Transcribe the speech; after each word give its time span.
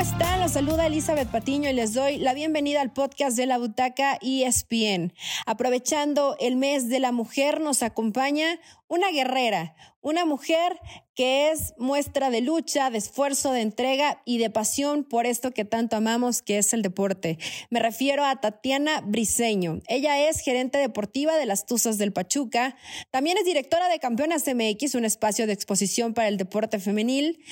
están? 0.00 0.40
Los 0.40 0.52
saluda 0.52 0.86
Elizabeth 0.86 1.28
Patiño 1.28 1.68
y 1.68 1.74
les 1.74 1.92
doy 1.92 2.16
la 2.16 2.32
bienvenida 2.32 2.80
al 2.80 2.90
podcast 2.90 3.36
de 3.36 3.44
la 3.44 3.58
Butaca 3.58 4.18
ESPN. 4.22 5.12
Aprovechando 5.44 6.36
el 6.40 6.56
mes 6.56 6.88
de 6.88 7.00
la 7.00 7.12
mujer, 7.12 7.60
nos 7.60 7.82
acompaña 7.82 8.58
una 8.90 9.10
guerrera, 9.12 9.74
una 10.02 10.24
mujer 10.24 10.78
que 11.20 11.50
es 11.50 11.74
muestra 11.76 12.30
de 12.30 12.40
lucha, 12.40 12.88
de 12.88 12.96
esfuerzo, 12.96 13.52
de 13.52 13.60
entrega 13.60 14.22
y 14.24 14.38
de 14.38 14.48
pasión 14.48 15.04
por 15.04 15.26
esto 15.26 15.50
que 15.50 15.66
tanto 15.66 15.96
amamos, 15.96 16.40
que 16.40 16.56
es 16.56 16.72
el 16.72 16.80
deporte. 16.80 17.38
Me 17.68 17.78
refiero 17.78 18.24
a 18.24 18.40
Tatiana 18.40 19.02
Briseño. 19.02 19.82
Ella 19.86 20.28
es 20.30 20.40
gerente 20.40 20.78
deportiva 20.78 21.36
de 21.36 21.44
las 21.44 21.66
Tuzas 21.66 21.98
del 21.98 22.14
Pachuca. 22.14 22.74
También 23.10 23.36
es 23.36 23.44
directora 23.44 23.90
de 23.90 23.98
Campeonas 23.98 24.44
MX, 24.46 24.94
un 24.94 25.04
espacio 25.04 25.46
de 25.46 25.52
exposición 25.52 26.14
para 26.14 26.28
el 26.28 26.38
deporte 26.38 26.78
femenil. 26.78 27.44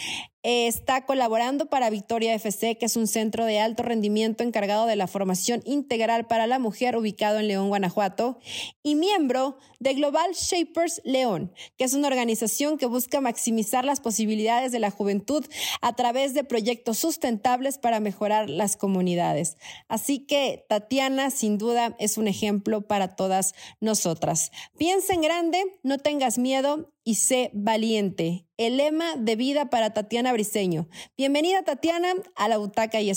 está 0.43 1.05
colaborando 1.05 1.69
para 1.69 1.91
Victoria 1.91 2.33
FC, 2.33 2.79
que 2.79 2.87
es 2.87 2.97
un 2.97 3.07
centro 3.07 3.45
de 3.45 3.61
alto 3.61 3.83
rendimiento 3.83 4.45
encargado 4.45 4.87
de 4.87 4.97
la 4.97 5.09
formación 5.09 5.61
integral 5.67 6.27
para 6.27 6.47
la 6.47 6.59
mujer 6.59 6.97
ubicado 6.97 7.39
en 7.39 7.49
León, 7.49 7.69
Guanajuato. 7.69 8.39
Y 8.83 8.95
miembro 8.95 9.59
de 9.79 9.93
Global 9.93 10.33
Shapers 10.33 11.03
León, 11.05 11.28
que 11.77 11.85
es 11.85 11.95
una 11.95 12.09
organización 12.09 12.79
que 12.79 12.87
busca 12.87 13.21
maximizar 13.21 13.85
las 13.85 14.01
posibilidades 14.01 14.73
de 14.73 14.79
la 14.79 14.91
juventud 14.91 15.45
a 15.81 15.95
través 15.95 16.35
de 16.35 16.45
proyectos 16.45 16.99
sustentables 16.99 17.79
para 17.79 18.01
mejorar 18.01 18.49
las 18.49 18.77
comunidades. 18.77 19.57
Así 19.89 20.21
que 20.21 20.65
Tatiana, 20.69 21.31
sin 21.31 21.59
duda, 21.59 21.97
es 21.99 22.19
un 22.19 22.29
ejemplo 22.29 22.87
para 22.87 23.17
todas 23.17 23.55
nosotras. 23.81 24.51
Piensa 24.77 25.15
en 25.15 25.23
grande, 25.23 25.63
no 25.83 25.99
tengas 25.99 26.39
miedo 26.39 26.93
y 27.05 27.17
sé 27.17 27.51
valiente. 27.55 28.47
El 28.57 28.77
lema 28.77 29.17
de 29.17 29.37
vida 29.37 29.71
para 29.71 29.95
Tatiana 29.95 30.33
Briseño. 30.33 30.89
Bienvenida, 31.17 31.63
Tatiana, 31.63 32.13
a 32.37 32.49
la 32.49 32.59
Butaca 32.59 33.01
y 33.01 33.11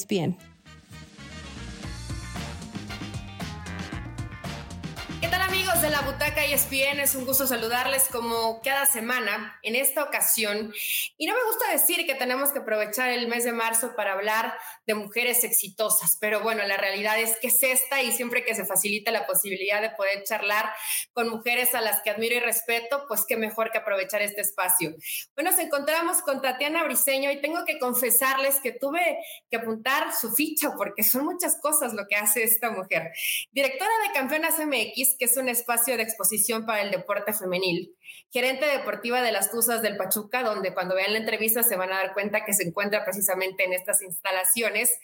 ESPN. 5.73 5.81
de 5.81 5.89
la 5.89 6.01
Butaca 6.01 6.45
ESPN, 6.45 6.99
es 6.99 7.15
un 7.15 7.25
gusto 7.25 7.47
saludarles 7.47 8.07
como 8.11 8.61
cada 8.61 8.85
semana 8.85 9.57
en 9.63 9.75
esta 9.75 10.03
ocasión. 10.03 10.73
Y 11.17 11.25
no 11.25 11.33
me 11.33 11.43
gusta 11.45 11.71
decir 11.71 12.05
que 12.05 12.13
tenemos 12.13 12.51
que 12.51 12.59
aprovechar 12.59 13.09
el 13.09 13.27
mes 13.27 13.45
de 13.45 13.51
marzo 13.51 13.95
para 13.95 14.13
hablar 14.13 14.53
de 14.85 14.95
mujeres 14.95 15.43
exitosas, 15.43 16.17
pero 16.19 16.41
bueno, 16.41 16.63
la 16.67 16.77
realidad 16.77 17.19
es 17.19 17.37
que 17.39 17.47
es 17.47 17.63
esta 17.63 18.01
y 18.01 18.11
siempre 18.11 18.43
que 18.43 18.53
se 18.53 18.65
facilita 18.65 19.11
la 19.11 19.25
posibilidad 19.25 19.81
de 19.81 19.91
poder 19.91 20.23
charlar 20.23 20.71
con 21.13 21.29
mujeres 21.29 21.73
a 21.73 21.81
las 21.81 22.01
que 22.01 22.09
admiro 22.09 22.35
y 22.35 22.39
respeto, 22.39 23.05
pues 23.07 23.25
qué 23.27 23.37
mejor 23.37 23.71
que 23.71 23.79
aprovechar 23.79 24.21
este 24.21 24.41
espacio. 24.41 24.95
Bueno, 25.35 25.51
nos 25.51 25.59
encontramos 25.59 26.21
con 26.21 26.41
Tatiana 26.41 26.83
Briseño 26.83 27.31
y 27.31 27.41
tengo 27.41 27.65
que 27.65 27.79
confesarles 27.79 28.59
que 28.59 28.73
tuve 28.73 29.19
que 29.49 29.57
apuntar 29.57 30.13
su 30.13 30.31
ficha 30.33 30.73
porque 30.77 31.03
son 31.03 31.25
muchas 31.25 31.59
cosas 31.59 31.93
lo 31.93 32.05
que 32.07 32.17
hace 32.17 32.43
esta 32.43 32.71
mujer. 32.71 33.11
Directora 33.51 33.91
de 34.07 34.13
Campeonas 34.13 34.59
MX, 34.59 35.15
que 35.17 35.25
es 35.25 35.37
un 35.37 35.49
espacio 35.61 35.95
de 35.95 36.03
exposición 36.03 36.65
para 36.65 36.81
el 36.81 36.91
deporte 36.91 37.33
femenil, 37.33 37.95
gerente 38.31 38.65
deportiva 38.65 39.21
de 39.21 39.31
las 39.31 39.51
Tuzas 39.51 39.81
del 39.81 39.97
Pachuca, 39.97 40.43
donde 40.43 40.73
cuando 40.73 40.95
vean 40.95 41.13
la 41.13 41.19
entrevista 41.19 41.63
se 41.63 41.75
van 41.75 41.91
a 41.91 41.97
dar 41.97 42.13
cuenta 42.13 42.43
que 42.43 42.53
se 42.53 42.63
encuentra 42.63 43.03
precisamente 43.03 43.63
en 43.63 43.73
estas 43.73 44.01
instalaciones. 44.01 44.99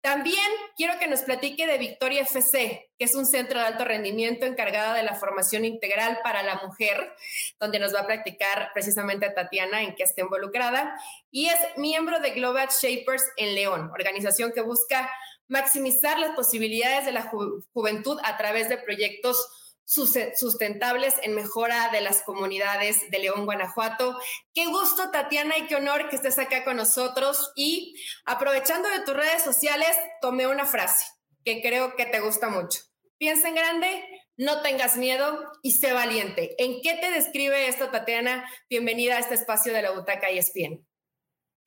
También 0.00 0.46
quiero 0.76 0.98
que 0.98 1.08
nos 1.08 1.22
platique 1.22 1.66
de 1.66 1.78
Victoria 1.78 2.22
FC, 2.22 2.90
que 2.98 3.04
es 3.04 3.14
un 3.14 3.26
centro 3.26 3.58
de 3.58 3.66
alto 3.66 3.84
rendimiento 3.84 4.46
encargada 4.46 4.94
de 4.94 5.02
la 5.02 5.14
formación 5.14 5.64
integral 5.64 6.20
para 6.22 6.42
la 6.42 6.60
mujer, 6.64 7.12
donde 7.58 7.78
nos 7.78 7.94
va 7.94 8.00
a 8.00 8.06
practicar 8.06 8.70
precisamente 8.72 9.30
Tatiana 9.30 9.82
en 9.82 9.94
que 9.94 10.04
esté 10.04 10.22
involucrada, 10.22 10.98
y 11.30 11.46
es 11.46 11.58
miembro 11.76 12.20
de 12.20 12.30
Global 12.30 12.68
Shapers 12.68 13.24
en 13.36 13.54
León, 13.54 13.90
organización 13.90 14.52
que 14.52 14.60
busca 14.60 15.10
maximizar 15.48 16.18
las 16.18 16.34
posibilidades 16.34 17.06
de 17.06 17.12
la 17.12 17.30
juventud 17.72 18.18
a 18.24 18.36
través 18.36 18.68
de 18.68 18.78
proyectos 18.78 19.65
sustentables 19.86 21.14
en 21.22 21.34
mejora 21.34 21.90
de 21.90 22.00
las 22.00 22.22
comunidades 22.22 23.08
de 23.10 23.18
León, 23.20 23.44
Guanajuato. 23.44 24.18
Qué 24.52 24.66
gusto, 24.66 25.10
Tatiana, 25.10 25.56
y 25.58 25.66
qué 25.66 25.76
honor 25.76 26.08
que 26.08 26.16
estés 26.16 26.38
acá 26.38 26.64
con 26.64 26.76
nosotros. 26.76 27.52
Y 27.54 27.94
aprovechando 28.24 28.88
de 28.88 29.00
tus 29.00 29.14
redes 29.14 29.42
sociales, 29.42 29.96
tomé 30.20 30.46
una 30.46 30.66
frase 30.66 31.06
que 31.44 31.62
creo 31.62 31.94
que 31.96 32.06
te 32.06 32.20
gusta 32.20 32.48
mucho. 32.48 32.80
Piensa 33.18 33.48
en 33.48 33.54
grande, 33.54 34.04
no 34.36 34.60
tengas 34.60 34.96
miedo 34.96 35.50
y 35.62 35.72
sé 35.72 35.92
valiente. 35.92 36.54
¿En 36.58 36.82
qué 36.82 36.94
te 37.00 37.10
describe 37.10 37.68
esto, 37.68 37.88
Tatiana? 37.88 38.44
Bienvenida 38.68 39.16
a 39.16 39.20
este 39.20 39.34
espacio 39.34 39.72
de 39.72 39.82
la 39.82 39.92
Butaca 39.92 40.30
y 40.30 40.38
ESPN. 40.38 40.84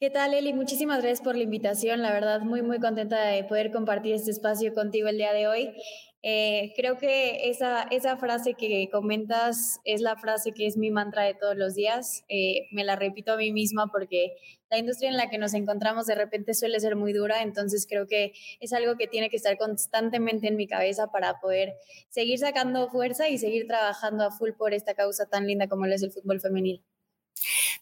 ¿Qué 0.01 0.09
tal, 0.09 0.33
Eli? 0.33 0.53
Muchísimas 0.53 1.01
gracias 1.01 1.19
por 1.21 1.35
la 1.35 1.43
invitación. 1.43 2.01
La 2.01 2.13
verdad, 2.13 2.39
muy, 2.39 2.61
muy 2.61 2.79
contenta 2.79 3.21
de 3.21 3.43
poder 3.43 3.69
compartir 3.71 4.15
este 4.15 4.31
espacio 4.31 4.73
contigo 4.73 5.09
el 5.09 5.17
día 5.17 5.33
de 5.33 5.47
hoy. 5.47 5.73
Eh, 6.21 6.73
creo 6.75 6.97
que 6.97 7.49
esa, 7.49 7.83
esa 7.83 8.17
frase 8.17 8.53
que 8.53 8.89
comentas 8.91 9.79
es 9.85 10.01
la 10.01 10.17
frase 10.17 10.51
que 10.51 10.67
es 10.67 10.75
mi 10.75 10.91
mantra 10.91 11.23
de 11.23 11.33
todos 11.33 11.55
los 11.55 11.75
días. 11.75 12.23
Eh, 12.27 12.67
me 12.71 12.83
la 12.83 12.97
repito 12.97 13.31
a 13.31 13.37
mí 13.37 13.53
misma 13.53 13.87
porque 13.91 14.35
la 14.69 14.77
industria 14.77 15.09
en 15.09 15.17
la 15.17 15.29
que 15.29 15.37
nos 15.37 15.53
encontramos 15.53 16.07
de 16.07 16.15
repente 16.15 16.53
suele 16.53 16.79
ser 16.79 16.95
muy 16.95 17.13
dura, 17.13 17.41
entonces 17.41 17.87
creo 17.89 18.05
que 18.05 18.33
es 18.59 18.73
algo 18.73 18.97
que 18.97 19.07
tiene 19.07 19.29
que 19.29 19.37
estar 19.37 19.57
constantemente 19.57 20.47
en 20.47 20.57
mi 20.57 20.67
cabeza 20.67 21.07
para 21.07 21.39
poder 21.39 21.73
seguir 22.09 22.37
sacando 22.37 22.89
fuerza 22.89 23.29
y 23.29 23.37
seguir 23.37 23.65
trabajando 23.67 24.25
a 24.25 24.31
full 24.31 24.51
por 24.57 24.73
esta 24.73 24.93
causa 24.95 25.25
tan 25.27 25.47
linda 25.47 25.67
como 25.67 25.87
lo 25.87 25.95
es 25.95 26.03
el 26.03 26.11
fútbol 26.11 26.41
femenil. 26.41 26.83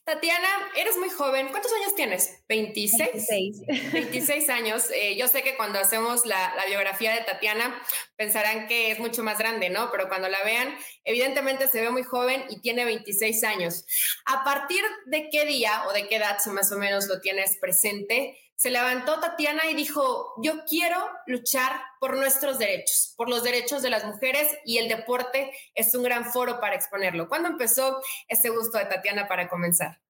Tatiana, 0.04 0.48
eres 0.76 0.98
muy 0.98 1.10
joven. 1.10 1.50
¿Cuántos 1.50 1.72
años 1.74 1.96
tienes? 1.96 2.44
26. 2.48 3.12
26, 3.14 3.92
26 3.92 4.50
años. 4.50 4.86
Eh, 4.94 5.18
yo 5.18 5.28
sé 5.28 5.44
que 5.44 5.56
cuando 5.58 5.80
hacemos 5.80 6.26
la, 6.26 6.56
la, 6.56 6.66
biografía 6.66 7.14
de 7.14 7.22
Tatiana 7.22 7.82
pensarán 8.16 8.68
que 8.68 8.92
es 8.92 9.00
mucho 9.00 9.24
más 9.24 9.38
grande, 9.38 9.70
¿no? 9.70 9.92
Pero 9.92 10.08
cuando 10.08 10.30
la 10.30 10.44
vean, 10.44 10.78
evidentemente 11.04 11.68
se 11.68 11.82
ve 11.82 11.90
muy 11.90 12.04
joven 12.04 12.46
y 12.50 12.62
tiene 12.62 12.86
26 12.86 13.44
años. 13.44 13.86
¿A 14.26 14.44
partir 14.44 14.84
de 15.06 15.30
qué 15.30 15.46
día 15.46 15.84
o 15.88 15.94
de 15.94 16.08
qué 16.08 16.16
edad 16.16 16.38
más 16.48 16.72
o 16.72 16.78
menos 16.78 17.08
lo 17.08 17.20
tienes 17.20 17.58
presente? 17.58 18.47
Se 18.58 18.72
levantó 18.72 19.20
Tatiana 19.20 19.70
y 19.70 19.76
dijo, 19.76 20.34
yo 20.42 20.66
quiero 20.68 20.98
luchar 21.28 21.74
por 22.00 22.18
nuestros 22.18 22.58
derechos, 22.58 23.14
por 23.16 23.30
los 23.30 23.44
derechos 23.44 23.84
de 23.84 23.92
las 23.92 24.04
mujeres 24.04 24.48
y 24.66 24.80
el 24.80 24.88
deporte 24.88 25.52
es 25.76 25.94
un 25.94 26.02
gran 26.02 26.26
foro 26.26 26.60
para 26.60 26.76
exponerlo. 26.76 27.30
¿Cuándo 27.30 27.50
empezó 27.50 28.02
ese 28.28 28.50
gusto 28.50 28.80
de 28.80 28.86
Tatiana 28.86 29.28
para 29.28 29.48
comenzar? 29.48 30.02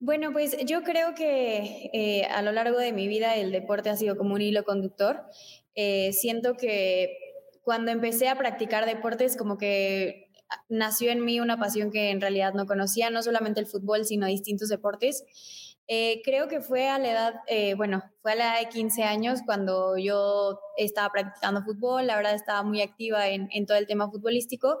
Bueno, 0.00 0.32
pues 0.32 0.56
yo 0.64 0.82
creo 0.84 1.14
que 1.14 1.90
eh, 1.92 2.24
a 2.24 2.40
lo 2.40 2.50
largo 2.50 2.78
de 2.78 2.92
mi 2.92 3.08
vida 3.08 3.36
el 3.36 3.52
deporte 3.52 3.90
ha 3.90 3.96
sido 3.96 4.16
como 4.16 4.34
un 4.34 4.40
hilo 4.40 4.64
conductor. 4.64 5.22
Eh, 5.74 6.14
siento 6.14 6.56
que 6.56 7.18
cuando 7.60 7.90
empecé 7.90 8.28
a 8.28 8.38
practicar 8.38 8.86
deportes 8.86 9.36
como 9.36 9.58
que 9.58 10.30
nació 10.70 11.10
en 11.10 11.22
mí 11.22 11.40
una 11.40 11.58
pasión 11.58 11.90
que 11.90 12.10
en 12.10 12.22
realidad 12.22 12.54
no 12.54 12.64
conocía, 12.64 13.10
no 13.10 13.22
solamente 13.22 13.60
el 13.60 13.66
fútbol, 13.66 14.06
sino 14.06 14.26
distintos 14.26 14.70
deportes. 14.70 15.24
Eh, 15.86 16.22
creo 16.24 16.48
que 16.48 16.62
fue 16.62 16.88
a 16.88 16.98
la 16.98 17.10
edad, 17.10 17.34
eh, 17.46 17.74
bueno, 17.74 18.02
fue 18.22 18.32
a 18.32 18.34
la 18.36 18.44
edad 18.44 18.60
de 18.60 18.68
15 18.70 19.02
años 19.02 19.40
cuando 19.44 19.98
yo 19.98 20.58
estaba 20.78 21.10
practicando 21.10 21.62
fútbol, 21.62 22.06
la 22.06 22.16
verdad 22.16 22.34
estaba 22.34 22.62
muy 22.62 22.80
activa 22.80 23.28
en, 23.28 23.66
todo 23.66 23.76
el 23.76 23.86
tema 23.86 24.10
futbolístico 24.10 24.78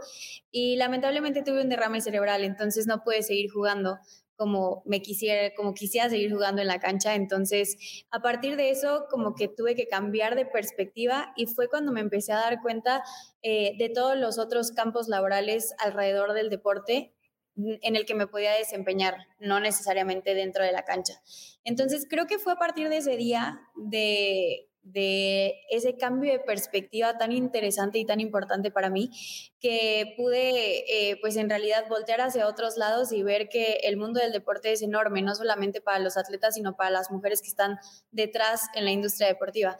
y 0.50 0.76
lamentablemente 0.76 1.42
tuve 1.42 1.60
un 1.60 1.68
derrame 1.68 2.00
cerebral, 2.00 2.42
entonces 2.42 2.86
no 2.86 3.02
pude 3.04 3.22
seguir 3.22 3.50
jugando 3.52 3.98
como 4.36 4.82
me 4.86 5.02
quisiera, 5.02 5.54
como 5.54 5.74
quisiera 5.74 6.08
seguir 6.08 6.32
jugando 6.32 6.60
en 6.62 6.68
la 6.68 6.80
cancha. 6.80 7.14
Entonces, 7.14 8.04
a 8.10 8.20
partir 8.20 8.56
de 8.56 8.70
eso, 8.70 9.06
como 9.10 9.34
que 9.34 9.46
tuve 9.46 9.76
que 9.76 9.86
cambiar 9.86 10.34
de 10.34 10.44
perspectiva 10.44 11.32
y 11.36 11.46
fue 11.46 11.68
cuando 11.68 11.92
me 11.92 12.00
empecé 12.00 12.32
a 12.32 12.36
dar 12.36 12.60
cuenta 12.60 13.04
eh, 13.42 13.74
de 13.78 13.90
todos 13.90 14.16
los 14.16 14.38
otros 14.38 14.72
campos 14.72 15.06
laborales 15.08 15.74
alrededor 15.78 16.32
del 16.32 16.50
deporte 16.50 17.14
en 17.56 17.96
el 17.96 18.04
que 18.04 18.14
me 18.14 18.26
podía 18.26 18.52
desempeñar, 18.52 19.26
no 19.38 19.60
necesariamente 19.60 20.34
dentro 20.34 20.64
de 20.64 20.72
la 20.72 20.84
cancha. 20.84 21.14
Entonces, 21.64 22.06
creo 22.08 22.26
que 22.26 22.38
fue 22.38 22.52
a 22.52 22.56
partir 22.56 22.88
de 22.88 22.98
ese 22.98 23.16
día 23.16 23.60
de, 23.76 24.68
ese 25.70 25.96
cambio 25.96 26.32
de 26.32 26.40
perspectiva 26.40 27.16
tan 27.16 27.32
interesante 27.32 27.98
y 27.98 28.04
tan 28.04 28.20
importante 28.20 28.70
para 28.70 28.90
mí, 28.90 29.10
que 29.60 30.14
pude, 30.16 31.10
eh, 31.10 31.16
pues 31.20 31.36
en 31.36 31.48
realidad, 31.48 31.86
voltear 31.88 32.20
hacia 32.20 32.48
otros 32.48 32.76
lados 32.76 33.12
y 33.12 33.22
ver 33.22 33.48
que 33.48 33.78
el 33.84 33.96
mundo 33.96 34.20
del 34.20 34.32
deporte 34.32 34.72
es 34.72 34.82
enorme, 34.82 35.22
no 35.22 35.34
solamente 35.34 35.80
para 35.80 36.00
los 36.00 36.16
atletas, 36.16 36.54
sino 36.54 36.76
para 36.76 36.90
las 36.90 37.10
mujeres 37.10 37.40
que 37.40 37.48
están 37.48 37.78
detrás 38.10 38.66
en 38.74 38.84
la 38.84 38.90
industria 38.90 39.28
deportiva 39.28 39.76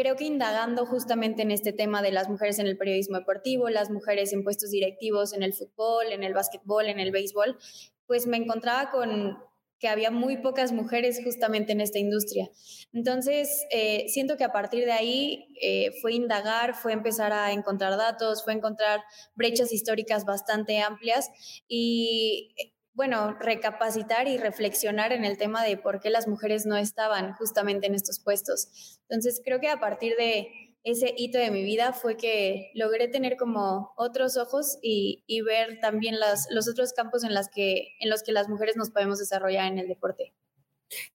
creo 0.00 0.16
que 0.16 0.24
indagando 0.24 0.86
justamente 0.86 1.42
en 1.42 1.50
este 1.50 1.74
tema 1.74 2.00
de 2.00 2.10
las 2.10 2.30
mujeres 2.30 2.58
en 2.58 2.66
el 2.66 2.78
periodismo 2.78 3.18
deportivo, 3.18 3.68
las 3.68 3.90
mujeres 3.90 4.32
en 4.32 4.42
puestos 4.42 4.70
directivos 4.70 5.34
en 5.34 5.42
el 5.42 5.52
fútbol, 5.52 6.06
en 6.10 6.22
el 6.22 6.32
básquetbol, 6.32 6.86
en 6.86 7.00
el 7.00 7.10
béisbol, 7.10 7.58
pues 8.06 8.26
me 8.26 8.38
encontraba 8.38 8.90
con 8.90 9.36
que 9.78 9.88
había 9.88 10.10
muy 10.10 10.38
pocas 10.38 10.72
mujeres 10.72 11.20
justamente 11.22 11.72
en 11.72 11.82
esta 11.82 11.98
industria. 11.98 12.48
Entonces, 12.94 13.66
eh, 13.70 14.06
siento 14.08 14.38
que 14.38 14.44
a 14.44 14.52
partir 14.52 14.86
de 14.86 14.92
ahí 14.92 15.48
eh, 15.60 15.90
fue 16.00 16.14
indagar, 16.14 16.74
fue 16.74 16.94
empezar 16.94 17.32
a 17.34 17.52
encontrar 17.52 17.98
datos, 17.98 18.42
fue 18.42 18.54
encontrar 18.54 19.02
brechas 19.34 19.70
históricas 19.70 20.24
bastante 20.24 20.80
amplias 20.80 21.28
y 21.68 22.54
bueno, 22.94 23.36
recapacitar 23.38 24.28
y 24.28 24.36
reflexionar 24.36 25.12
en 25.12 25.24
el 25.24 25.38
tema 25.38 25.64
de 25.64 25.76
por 25.76 26.00
qué 26.00 26.10
las 26.10 26.28
mujeres 26.28 26.66
no 26.66 26.76
estaban 26.76 27.34
justamente 27.34 27.86
en 27.86 27.94
estos 27.94 28.20
puestos. 28.20 28.98
Entonces, 29.08 29.40
creo 29.44 29.60
que 29.60 29.68
a 29.68 29.80
partir 29.80 30.16
de 30.16 30.48
ese 30.82 31.14
hito 31.16 31.38
de 31.38 31.50
mi 31.50 31.62
vida 31.62 31.92
fue 31.92 32.16
que 32.16 32.70
logré 32.74 33.08
tener 33.08 33.36
como 33.36 33.92
otros 33.96 34.36
ojos 34.36 34.78
y, 34.82 35.24
ver 35.42 35.78
también 35.80 36.16
los 36.18 36.68
otros 36.68 36.92
campos 36.92 37.24
en, 37.24 37.34
las 37.34 37.48
que, 37.48 37.94
en 38.00 38.10
los 38.10 38.22
que 38.22 38.32
las 38.32 38.48
mujeres 38.48 38.76
nos 38.76 38.90
podemos 38.90 39.18
desarrollar 39.18 39.66
en 39.66 39.78
el 39.78 39.88
deporte. 39.88 40.32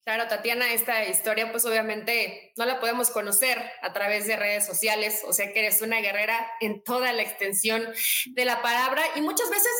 Claro, 0.03 0.27
Tatiana, 0.29 0.71
esta 0.71 1.05
historia 1.05 1.51
pues 1.51 1.65
obviamente 1.65 2.53
no 2.55 2.65
la 2.65 2.79
podemos 2.79 3.09
conocer 3.09 3.57
a 3.81 3.91
través 3.91 4.25
de 4.25 4.37
redes 4.37 4.65
sociales, 4.65 5.23
o 5.27 5.33
sea 5.33 5.51
que 5.51 5.59
eres 5.59 5.81
una 5.81 5.99
guerrera 5.99 6.47
en 6.61 6.81
toda 6.81 7.11
la 7.11 7.23
extensión 7.23 7.83
de 8.27 8.45
la 8.45 8.61
palabra 8.61 9.01
y 9.15 9.21
muchas 9.21 9.49
veces 9.49 9.71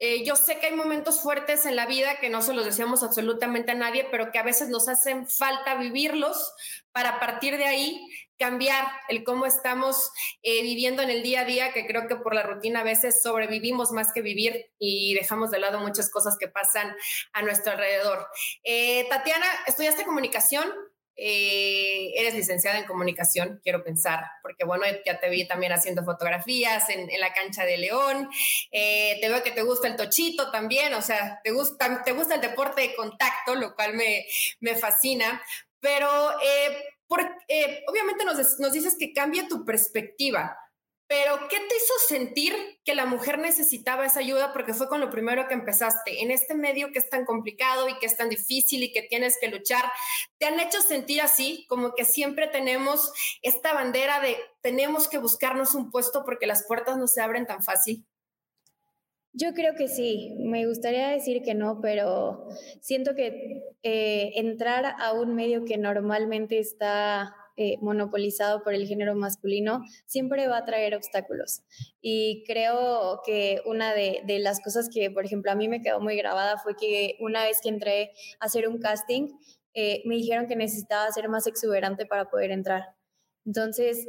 eh, 0.00 0.24
yo 0.24 0.34
sé 0.34 0.58
que 0.58 0.68
hay 0.68 0.74
momentos 0.74 1.20
fuertes 1.20 1.66
en 1.66 1.76
la 1.76 1.84
vida 1.84 2.18
que 2.20 2.30
no 2.30 2.40
se 2.40 2.54
los 2.54 2.64
decíamos 2.64 3.02
absolutamente 3.02 3.72
a 3.72 3.74
nadie, 3.74 4.08
pero 4.10 4.32
que 4.32 4.38
a 4.38 4.42
veces 4.42 4.70
nos 4.70 4.88
hacen 4.88 5.28
falta 5.28 5.74
vivirlos 5.74 6.54
para 6.90 7.20
partir 7.20 7.58
de 7.58 7.66
ahí 7.66 8.08
cambiar 8.38 8.86
el 9.10 9.22
cómo 9.22 9.44
estamos 9.44 10.10
eh, 10.42 10.62
viviendo 10.62 11.02
en 11.02 11.10
el 11.10 11.22
día 11.22 11.42
a 11.42 11.44
día, 11.44 11.72
que 11.74 11.86
creo 11.86 12.08
que 12.08 12.16
por 12.16 12.34
la 12.34 12.42
rutina 12.42 12.80
a 12.80 12.84
veces 12.84 13.22
sobrevivimos 13.22 13.92
más 13.92 14.14
que 14.14 14.22
vivir 14.22 14.70
y 14.78 15.12
dejamos 15.12 15.50
de 15.50 15.58
lado 15.58 15.78
muchas 15.80 16.10
cosas 16.10 16.38
que 16.40 16.48
pasan 16.48 16.96
a 17.34 17.42
nuestro 17.42 17.72
alrededor. 17.72 18.26
Eh, 18.64 19.06
Tatiana, 19.10 19.46
estudiaste 19.66 20.06
comunicación, 20.06 20.72
eh, 21.22 22.12
eres 22.16 22.34
licenciada 22.34 22.78
en 22.78 22.86
comunicación, 22.86 23.60
quiero 23.62 23.84
pensar, 23.84 24.24
porque 24.42 24.64
bueno, 24.64 24.84
ya 25.04 25.20
te 25.20 25.28
vi 25.28 25.46
también 25.46 25.72
haciendo 25.72 26.02
fotografías 26.02 26.88
en, 26.88 27.08
la 27.20 27.34
cancha 27.34 27.64
de 27.64 27.76
León, 27.76 28.28
te 28.70 29.28
veo 29.28 29.42
que 29.42 29.50
te 29.50 29.62
gusta 29.62 29.88
el 29.88 29.96
tochito 29.96 30.50
también, 30.50 30.94
o 30.94 31.02
sea, 31.02 31.40
te 31.44 31.50
gusta, 31.50 32.02
te 32.02 32.12
gusta 32.12 32.36
el 32.36 32.40
deporte 32.40 32.80
de 32.80 32.94
contacto, 32.94 33.54
lo 33.54 33.74
cual 33.74 33.94
me, 33.94 34.24
me 34.60 34.74
fascina, 34.76 35.42
pero 35.80 36.08
porque 37.10 37.28
eh, 37.48 37.82
obviamente 37.88 38.24
nos, 38.24 38.60
nos 38.60 38.72
dices 38.72 38.94
que 38.96 39.12
cambia 39.12 39.48
tu 39.48 39.64
perspectiva, 39.64 40.56
pero 41.10 41.48
¿qué 41.48 41.56
te 41.56 41.76
hizo 41.76 41.92
sentir 42.06 42.54
que 42.84 42.94
la 42.94 43.04
mujer 43.04 43.40
necesitaba 43.40 44.06
esa 44.06 44.20
ayuda? 44.20 44.52
Porque 44.52 44.74
fue 44.74 44.88
con 44.88 45.00
lo 45.00 45.10
primero 45.10 45.48
que 45.48 45.54
empezaste. 45.54 46.22
En 46.22 46.30
este 46.30 46.54
medio 46.54 46.92
que 46.92 47.00
es 47.00 47.10
tan 47.10 47.24
complicado 47.24 47.88
y 47.88 47.98
que 47.98 48.06
es 48.06 48.16
tan 48.16 48.28
difícil 48.28 48.84
y 48.84 48.92
que 48.92 49.02
tienes 49.02 49.36
que 49.40 49.48
luchar, 49.48 49.82
¿te 50.38 50.46
han 50.46 50.60
hecho 50.60 50.80
sentir 50.80 51.20
así? 51.20 51.66
Como 51.68 51.96
que 51.96 52.04
siempre 52.04 52.46
tenemos 52.46 53.12
esta 53.42 53.74
bandera 53.74 54.20
de 54.20 54.36
tenemos 54.60 55.08
que 55.08 55.18
buscarnos 55.18 55.74
un 55.74 55.90
puesto 55.90 56.24
porque 56.24 56.46
las 56.46 56.64
puertas 56.64 56.96
no 56.96 57.08
se 57.08 57.20
abren 57.20 57.44
tan 57.44 57.64
fácil. 57.64 58.06
Yo 59.32 59.52
creo 59.52 59.74
que 59.74 59.88
sí, 59.88 60.36
me 60.38 60.64
gustaría 60.68 61.08
decir 61.08 61.42
que 61.42 61.54
no, 61.54 61.80
pero 61.80 62.46
siento 62.80 63.16
que 63.16 63.64
eh, 63.82 64.30
entrar 64.36 64.94
a 65.00 65.12
un 65.12 65.34
medio 65.34 65.64
que 65.64 65.76
normalmente 65.76 66.60
está 66.60 67.34
eh, 67.62 67.76
monopolizado 67.82 68.62
por 68.62 68.72
el 68.72 68.86
género 68.86 69.14
masculino 69.14 69.82
siempre 70.06 70.48
va 70.48 70.56
a 70.56 70.64
traer 70.64 70.94
obstáculos. 70.94 71.60
Y 72.00 72.42
creo 72.46 73.20
que 73.22 73.60
una 73.66 73.92
de, 73.92 74.22
las 74.38 74.60
cosas 74.62 74.88
que, 74.88 75.10
por 75.10 75.26
ejemplo, 75.26 75.52
a 75.52 75.54
mí 75.54 75.68
me 75.68 75.82
quedó 75.82 76.00
muy 76.00 76.16
grabada 76.16 76.56
fue 76.56 76.74
que 76.74 77.18
una 77.20 77.44
vez 77.44 77.58
que 77.62 77.68
entré 77.68 78.12
a 78.40 78.46
hacer 78.46 78.66
un 78.66 78.78
casting, 78.78 79.28
eh, 79.74 80.00
me 80.06 80.14
dijeron 80.14 80.46
que 80.46 80.56
necesitaba 80.56 81.12
ser 81.12 81.28
más 81.28 81.46
exuberante 81.46 82.06
para 82.06 82.30
poder 82.30 82.50
entrar. 82.50 82.96
Entonces, 83.44 84.06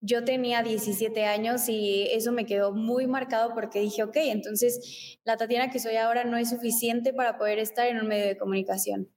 yo 0.00 0.22
tenía 0.22 0.62
17 0.62 1.24
años 1.24 1.68
y 1.68 2.06
eso 2.12 2.30
me 2.30 2.46
quedó 2.46 2.70
muy 2.70 3.08
marcado 3.08 3.54
porque 3.54 3.80
dije, 3.80 4.04
ok, 4.04 4.18
entonces 4.18 5.18
la 5.24 5.36
Tatiana 5.36 5.72
que 5.72 5.80
soy 5.80 5.96
ahora 5.96 6.22
no 6.22 6.36
es 6.36 6.50
suficiente 6.50 7.12
para 7.12 7.38
poder 7.38 7.58
estar 7.58 7.88
en 7.88 7.98
un 7.98 8.06
medio 8.06 8.26
de 8.26 8.38
comunicación. 8.38 9.08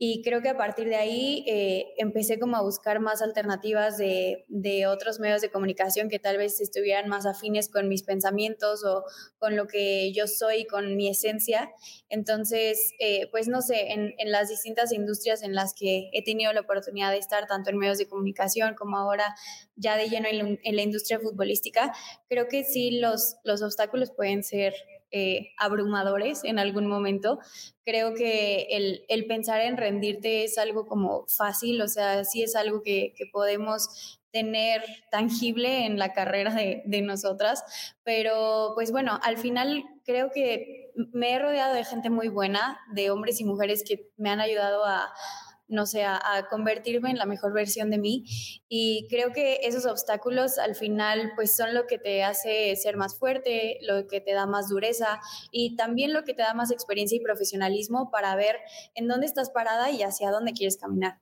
Y 0.00 0.22
creo 0.22 0.40
que 0.42 0.48
a 0.48 0.56
partir 0.56 0.88
de 0.88 0.94
ahí 0.94 1.44
eh, 1.48 1.92
empecé 1.98 2.38
como 2.38 2.56
a 2.56 2.62
buscar 2.62 3.00
más 3.00 3.20
alternativas 3.20 3.98
de, 3.98 4.44
de, 4.46 4.86
otros 4.86 5.18
medios 5.18 5.40
de 5.40 5.50
comunicación 5.50 6.08
que 6.08 6.20
tal 6.20 6.36
vez 6.36 6.60
estuvieran 6.60 7.08
más 7.08 7.26
afines 7.26 7.68
con 7.68 7.88
mis 7.88 8.04
pensamientos 8.04 8.84
o 8.84 9.02
con 9.38 9.56
lo 9.56 9.66
que 9.66 10.12
yo 10.12 10.28
soy, 10.28 10.66
con 10.66 10.94
mi 10.96 11.08
esencia. 11.08 11.72
Entonces, 12.08 12.92
eh, 13.00 13.26
pues 13.32 13.48
no 13.48 13.60
sé, 13.60 13.90
en, 13.92 14.14
en, 14.18 14.30
las 14.30 14.48
distintas 14.48 14.92
industrias 14.92 15.42
en 15.42 15.56
las 15.56 15.74
que 15.74 16.10
he 16.12 16.22
tenido 16.22 16.52
la 16.52 16.60
oportunidad 16.60 17.10
de 17.10 17.18
estar, 17.18 17.48
tanto 17.48 17.70
en 17.70 17.78
medios 17.78 17.98
de 17.98 18.06
comunicación 18.06 18.76
como 18.76 18.98
ahora 18.98 19.34
ya 19.74 19.96
de 19.96 20.08
lleno 20.08 20.28
en, 20.28 20.60
en 20.62 20.76
la 20.76 20.82
industria 20.82 21.18
futbolística, 21.18 21.92
creo 22.28 22.46
que 22.46 22.62
sí 22.62 23.00
los, 23.00 23.38
los 23.42 23.62
obstáculos 23.62 24.12
pueden 24.12 24.44
ser 24.44 24.74
eh, 25.10 25.50
abrumadores 25.58 26.44
en 26.44 26.58
algún 26.58 26.86
momento. 26.86 27.38
Creo 27.84 28.14
que 28.14 28.66
el, 28.70 29.04
el, 29.08 29.26
pensar 29.26 29.60
en 29.60 29.76
rendirte 29.76 30.44
es 30.44 30.58
algo 30.58 30.86
como 30.86 31.26
fácil, 31.28 31.80
o 31.80 31.88
sea, 31.88 32.24
sí 32.24 32.42
es 32.42 32.54
algo 32.56 32.82
que, 32.82 33.14
que 33.16 33.26
podemos 33.32 34.18
tener 34.30 34.84
tangible 35.10 35.86
en 35.86 35.98
la 35.98 36.12
carrera 36.12 36.54
de, 36.54 36.82
de, 36.84 37.00
nosotras, 37.00 37.64
pero 38.04 38.72
pues 38.74 38.92
bueno, 38.92 39.18
al 39.22 39.38
final 39.38 39.82
creo 40.04 40.30
que 40.30 40.92
me 41.12 41.32
he 41.32 41.38
rodeado 41.38 41.74
de 41.74 41.84
gente 41.84 42.10
muy 42.10 42.28
buena, 42.28 42.78
de 42.92 43.10
hombres 43.10 43.40
y 43.40 43.44
mujeres 43.44 43.82
que 43.86 44.10
me 44.16 44.28
han 44.30 44.40
ayudado 44.40 44.84
a, 44.84 45.10
no 45.68 45.86
sé, 45.86 46.04
a, 46.04 46.20
convertirme 46.50 47.10
en 47.10 47.18
la 47.18 47.26
mejor 47.26 47.52
versión 47.52 47.90
de 47.90 47.98
mí. 47.98 48.24
Y 48.68 49.06
creo 49.08 49.32
que 49.32 49.60
esos 49.62 49.86
obstáculos 49.86 50.58
al 50.58 50.74
final 50.74 51.32
pues 51.36 51.56
son 51.56 51.74
lo 51.74 51.86
que 51.86 51.98
te 51.98 52.24
hace 52.24 52.74
ser 52.76 52.96
más 52.96 53.18
fuerte, 53.18 53.78
lo 53.82 54.06
que 54.06 54.20
te 54.20 54.32
da 54.32 54.46
más 54.46 54.68
dureza 54.68 55.20
y 55.52 55.76
también 55.76 56.12
lo 56.12 56.24
que 56.24 56.34
te 56.34 56.42
da 56.42 56.54
más 56.54 56.70
experiencia 56.70 57.16
y 57.16 57.20
profesionalismo 57.20 58.10
para 58.10 58.34
ver 58.36 58.56
en 58.94 59.08
dónde 59.08 59.26
estás 59.26 59.50
parada 59.50 59.90
y 59.90 60.02
hacia 60.02 60.30
dónde 60.30 60.52
quieres 60.52 60.76
caminar. 60.76 61.20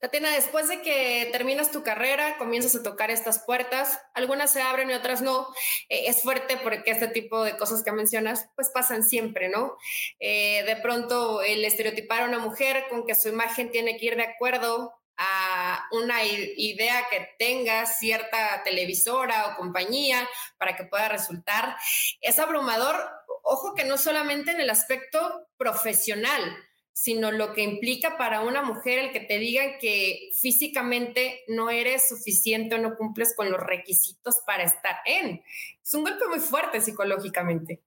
Tatiana, 0.00 0.30
después 0.30 0.68
de 0.68 0.80
que 0.80 1.28
terminas 1.30 1.70
tu 1.70 1.82
carrera, 1.82 2.38
comienzas 2.38 2.74
a 2.74 2.82
tocar 2.82 3.10
estas 3.10 3.40
puertas, 3.40 4.00
algunas 4.14 4.50
se 4.50 4.62
abren 4.62 4.90
y 4.90 4.94
otras 4.94 5.20
no. 5.20 5.46
Eh, 5.88 6.04
es 6.06 6.22
fuerte 6.22 6.56
porque 6.62 6.90
este 6.90 7.08
tipo 7.08 7.44
de 7.44 7.56
cosas 7.56 7.82
que 7.82 7.92
mencionas, 7.92 8.48
pues 8.56 8.70
pasan 8.70 9.04
siempre, 9.04 9.48
¿no? 9.48 9.76
Eh, 10.18 10.64
de 10.64 10.76
pronto 10.76 11.42
el 11.42 11.64
estereotipar 11.64 12.22
a 12.22 12.26
una 12.26 12.38
mujer 12.38 12.86
con 12.88 13.04
que 13.04 13.14
su 13.14 13.28
imagen 13.28 13.70
tiene 13.70 13.98
que 13.98 14.06
ir 14.06 14.16
de 14.16 14.24
acuerdo 14.24 14.94
a 15.22 15.86
una 15.92 16.24
idea 16.24 17.06
que 17.10 17.28
tenga 17.38 17.84
cierta 17.84 18.62
televisora 18.64 19.48
o 19.48 19.56
compañía 19.56 20.26
para 20.56 20.76
que 20.76 20.84
pueda 20.84 21.10
resultar, 21.10 21.76
es 22.22 22.38
abrumador. 22.38 22.96
Ojo 23.42 23.74
que 23.74 23.84
no 23.84 23.98
solamente 23.98 24.52
en 24.52 24.60
el 24.60 24.70
aspecto 24.70 25.46
profesional, 25.58 26.56
sino 26.92 27.30
lo 27.32 27.52
que 27.52 27.62
implica 27.62 28.18
para 28.18 28.42
una 28.42 28.62
mujer 28.62 28.98
el 28.98 29.12
que 29.12 29.20
te 29.20 29.38
digan 29.38 29.78
que 29.80 30.30
físicamente 30.34 31.42
no 31.48 31.70
eres 31.70 32.08
suficiente 32.08 32.74
o 32.74 32.78
no 32.78 32.96
cumples 32.96 33.34
con 33.34 33.50
los 33.50 33.60
requisitos 33.60 34.42
para 34.46 34.64
estar 34.64 34.96
en. 35.06 35.42
Es 35.82 35.94
un 35.94 36.04
golpe 36.04 36.26
muy 36.28 36.40
fuerte 36.40 36.80
psicológicamente. 36.80 37.80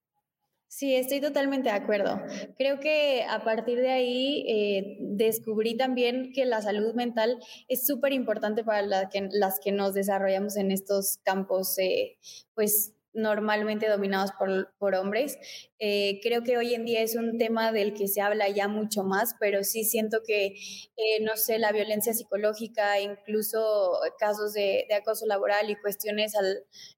Sí, 0.74 0.96
estoy 0.96 1.22
totalmente 1.22 1.70
de 1.70 1.76
acuerdo. 1.76 2.20
Creo 2.58 2.80
que 2.80 3.24
a 3.30 3.44
partir 3.44 3.78
de 3.78 3.92
ahí 3.92 4.44
eh, 4.48 4.98
descubrí 5.02 5.78
también 5.78 6.32
que 6.34 6.46
la 6.46 6.64
salud 6.64 6.96
mental 6.96 7.38
es 7.68 7.86
súper 7.86 8.12
importante 8.12 8.64
para 8.64 8.82
las 8.82 9.60
que 9.60 9.72
nos 9.72 9.94
desarrollamos 9.94 10.58
en 10.58 10.72
estos 10.72 11.20
campos, 11.24 11.78
eh, 11.78 12.18
pues 12.56 12.94
normalmente 13.14 13.88
dominados 13.88 14.32
por, 14.80 14.96
hombres. 14.96 15.38
Eh, 15.80 16.20
creo 16.22 16.44
que 16.44 16.58
hoy 16.58 16.74
en 16.74 16.86
día 16.86 17.02
es 17.02 17.16
un 17.16 17.38
tema 17.38 17.72
del 17.72 17.94
que 17.94 18.08
se 18.08 18.22
habla 18.22 18.50
ya 18.50 18.68
mucho 18.68 19.04
más, 19.04 19.36
pero 19.40 19.64
sí 19.64 19.84
siento 19.84 20.22
que, 20.26 20.48
eh, 20.48 21.20
no 21.22 21.36
sé, 21.36 21.60
la 21.60 21.72
violencia 21.72 22.14
psicológica, 22.14 23.00
incluso 23.00 23.92
casos 24.20 24.54
de, 24.54 24.88
acoso 24.94 25.26
laboral 25.26 25.70
y 25.70 25.76
cuestiones 25.76 26.34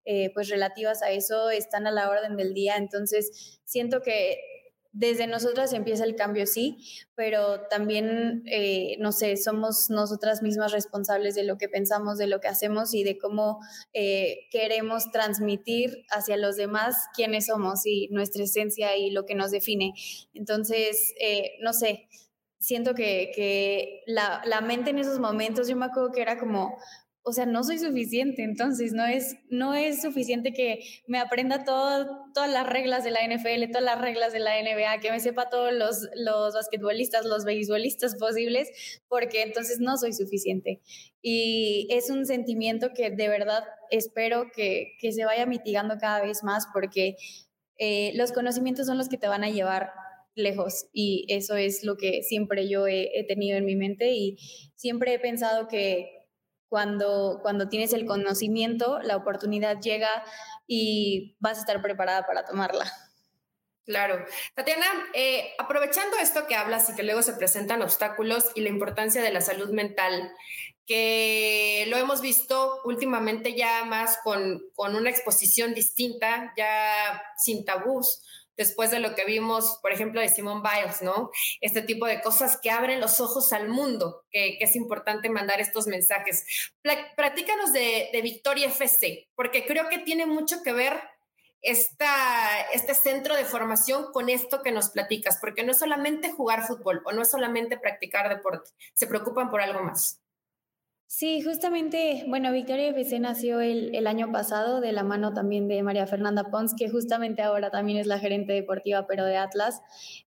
eh, 0.06 0.32
pues 0.34 0.50
relativas 0.50 1.02
a 1.02 1.12
eso 1.12 1.50
están 1.50 1.88
a 1.88 1.92
la 1.92 2.10
orden 2.10 2.38
del 2.38 2.54
día. 2.54 2.76
Entonces, 2.78 3.60
siento 3.66 4.02
que 4.02 4.55
desde 4.96 5.28
nosotras 5.28 5.74
empieza 5.74 6.06
el 6.06 6.16
cambio, 6.16 6.48
sí, 6.48 6.78
pero 7.16 7.68
también, 7.68 8.44
eh, 8.46 8.96
no 9.00 9.12
sé, 9.12 9.36
somos 9.36 9.90
nosotras 9.90 10.42
mismas 10.42 10.72
responsables 10.72 11.36
de 11.36 11.44
lo 11.44 11.58
que 11.58 11.68
pensamos, 11.68 12.18
de 12.18 12.28
lo 12.28 12.40
que 12.40 12.48
hacemos 12.48 12.94
y 12.94 13.04
de 13.04 13.18
cómo 13.18 13.60
eh, 13.92 14.48
queremos 14.52 15.12
transmitir 15.12 16.06
hacia 16.10 16.38
los 16.38 16.56
demás 16.56 16.96
quiénes 17.14 17.48
somos 17.48 17.86
y 17.86 18.08
nuestra 18.12 18.46
esencia 18.46 18.96
y 18.96 19.12
lo 19.12 19.26
que 19.26 19.36
nos 19.36 19.52
define. 19.52 19.94
Entonces, 20.34 21.14
eh, 21.20 21.58
no 21.60 21.74
sé, 21.74 22.08
siento 22.58 22.96
que, 22.96 24.02
la, 24.08 24.44
la 24.46 24.62
mente 24.62 24.92
en 24.92 25.00
esos 25.00 25.20
momentos, 25.20 25.68
yo 25.68 25.76
me 25.76 25.88
acuerdo 25.88 26.14
que 26.14 26.22
era 26.22 26.40
como, 26.40 26.78
o 27.28 27.34
sea, 27.34 27.48
no 27.48 27.64
soy 27.64 27.80
suficiente, 27.80 28.44
entonces 28.44 28.94
no 28.94 29.04
es, 29.04 29.36
no 29.50 29.74
es 29.74 30.04
suficiente 30.04 30.54
que 30.54 30.80
me 31.08 31.18
aprenda 31.18 31.64
todo, 31.64 32.08
todas 32.36 32.52
las 32.52 32.68
reglas 32.68 33.04
de 33.04 33.10
la 33.10 33.20
NFL, 33.28 33.72
todas 33.72 33.84
las 33.84 34.00
reglas 34.00 34.32
de 34.32 34.40
la 34.40 34.62
NBA, 34.62 35.00
que 35.02 35.10
me 35.10 35.20
sepa 35.20 35.50
todos 35.50 35.74
los, 35.74 36.08
los 36.16 36.54
basquetbolistas, 36.54 37.26
los 37.26 37.44
beisbolistas 37.44 38.16
posibles, 38.16 38.70
porque 39.08 39.42
entonces 39.42 39.80
no 39.80 39.98
soy 39.98 40.14
suficiente. 40.14 40.82
Y 41.24 41.88
es 41.90 42.12
un 42.12 42.28
sentimiento 42.28 42.90
que 42.96 43.10
de 43.10 43.28
verdad 43.28 43.64
espero 43.90 44.52
que, 44.56 44.94
que 45.00 45.12
se 45.12 45.26
vaya 45.26 45.48
mitigando 45.48 45.98
cada 45.98 46.22
vez 46.22 46.44
más, 46.44 46.68
porque 46.72 47.16
eh, 47.80 48.12
los 48.16 48.32
conocimientos 48.34 48.86
son 48.86 49.00
los 49.00 49.10
que 49.10 49.18
te 49.18 49.28
van 49.28 49.44
a 49.44 49.50
llevar 49.50 49.90
lejos 50.36 50.88
y 50.94 51.26
eso 51.30 51.56
es 51.56 51.84
lo 51.84 51.98
que 51.98 52.22
siempre 52.22 52.68
yo 52.68 52.88
he, 52.88 53.26
tenido 53.28 53.58
en 53.58 53.66
mi 53.66 53.76
mente 53.76 54.12
y 54.12 54.38
siempre 54.76 55.14
he 55.14 55.20
pensado 55.20 55.68
que 55.68 56.15
cuando, 56.76 57.40
cuando 57.42 57.70
tienes 57.70 57.94
el 57.94 58.06
conocimiento, 58.06 59.00
la 59.00 59.16
oportunidad 59.16 59.80
llega 59.80 60.10
y 60.68 61.38
vas 61.40 61.56
a 61.56 61.62
estar 61.62 61.82
preparada 61.82 62.28
para 62.28 62.44
tomarla. 62.44 62.92
Claro. 63.86 64.26
Tatiana, 64.56 64.86
eh, 65.14 65.54
aprovechando 65.58 66.18
esto 66.18 66.48
que 66.48 66.56
hablas 66.56 66.90
y 66.90 66.96
que 66.96 67.04
luego 67.04 67.22
se 67.22 67.32
presentan 67.32 67.82
obstáculos 67.82 68.52
y 68.56 68.62
la 68.62 68.68
importancia 68.68 69.22
de 69.22 69.32
la 69.32 69.40
salud 69.40 69.70
mental, 69.70 70.34
que 70.86 71.86
lo 71.88 71.96
hemos 71.96 72.20
visto 72.20 72.82
últimamente 72.84 73.56
ya 73.56 73.86
más 73.86 74.20
con, 74.22 74.62
con 74.74 74.98
una 74.98 75.10
exposición 75.10 75.74
distinta, 75.74 76.52
ya 76.58 77.24
sin 77.38 77.64
tabús, 77.64 78.22
después 78.58 78.92
de 78.92 79.00
lo 79.00 79.16
que 79.16 79.26
vimos, 79.26 79.80
por 79.82 79.92
ejemplo, 79.92 80.22
de 80.22 80.30
Simone 80.30 80.62
Biles, 80.62 81.02
¿no? 81.02 81.32
Este 81.62 81.82
tipo 81.82 82.06
de 82.06 82.22
cosas 82.22 82.60
que 82.62 82.72
abren 82.72 83.00
los 83.00 83.20
ojos 83.20 83.54
al 83.54 83.70
mundo, 83.70 84.24
que, 84.32 84.58
es 84.60 84.76
importante 84.76 85.30
mandar 85.30 85.62
estos 85.62 85.88
mensajes. 85.88 86.72
Platícanos 87.16 87.74
de, 87.74 88.10
de, 88.12 88.22
Victoria 88.22 88.68
FC, 88.68 89.30
porque 89.36 89.66
creo 89.66 89.90
que 89.90 90.00
tiene 90.00 90.26
mucho 90.26 90.64
que 90.64 90.74
ver 90.74 91.00
esta, 91.62 92.62
este 92.74 92.94
centro 92.94 93.36
de 93.36 93.44
formación 93.44 94.12
con 94.12 94.30
esto 94.30 94.62
que 94.62 94.72
nos 94.72 94.90
platicas, 94.90 95.40
porque 95.42 95.64
no 95.64 95.72
es 95.72 95.80
solamente 95.80 96.32
jugar 96.32 96.66
fútbol 96.66 97.02
o 97.06 97.12
no 97.12 97.24
es 97.24 97.32
solamente 97.32 97.78
practicar 97.78 98.30
deporte, 98.30 98.70
se 98.94 99.08
preocupan 99.08 99.50
por 99.50 99.62
algo 99.62 99.82
más. 99.82 100.22
Sí, 101.08 101.40
justamente, 101.42 102.26
bueno, 102.28 102.52
Victoria 102.52 102.90
FC 102.90 103.20
nació 103.20 103.62
el, 103.62 103.94
el, 103.96 104.08
año 104.08 104.32
pasado 104.32 104.82
de 104.82 104.92
la 104.92 105.04
mano 105.04 105.34
también 105.34 105.68
de 105.68 105.84
María 105.84 106.08
Fernanda 106.08 106.50
Pons, 106.50 106.74
que 106.76 106.90
justamente 106.90 107.44
ahora 107.44 107.70
también 107.70 108.00
es 108.00 108.08
la 108.08 108.18
gerente 108.18 108.54
deportiva, 108.54 109.06
pero 109.06 109.24
de 109.24 109.38
Atlas. 109.38 109.82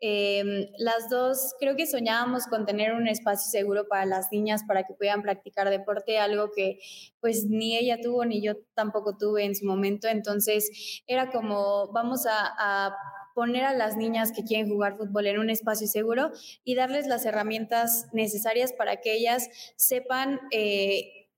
Em, 0.01 0.67
las 0.79 1.11
dos 1.11 1.55
creo 1.61 1.77
que 1.77 1.87
soñábamos 1.87 2.47
con 2.47 2.65
tener 2.65 2.95
un 2.95 3.07
espacio 3.07 3.51
seguro 3.51 3.87
para 3.87 4.07
las 4.07 4.33
niñas 4.33 4.65
para 4.67 4.85
que 4.85 4.95
puedan 4.95 5.23
practicar 5.23 5.69
deporte, 5.69 6.19
algo 6.19 6.51
que 6.51 6.79
pues 7.21 7.45
ni 7.45 7.77
ella 7.77 7.99
tuvo 8.03 8.25
ni 8.25 8.43
yo 8.43 8.55
tampoco 8.75 9.17
tuve 9.19 9.45
en 9.45 9.55
su 9.55 9.67
momento. 9.67 10.09
Entonces 10.09 11.03
era 11.07 11.31
como, 11.31 11.93
vamos 11.93 12.25
a, 12.27 12.33
a 12.59 12.97
poner 13.35 13.65
a 13.65 13.75
las 13.75 13.97
niñas 13.97 14.33
que 14.33 14.45
quieren 14.45 14.69
jugar 14.69 14.97
fútbol 14.97 15.27
en 15.27 15.39
un 15.39 15.51
espacio 15.51 15.87
seguro 15.87 16.31
y 16.65 16.75
darles 16.75 17.07
las 17.07 17.25
herramientas 17.25 18.07
necesarias 18.13 18.73
para 18.73 19.01
que 19.01 19.15
ellas 19.15 19.49
sepan, 19.77 20.41
eh, 20.51 21.29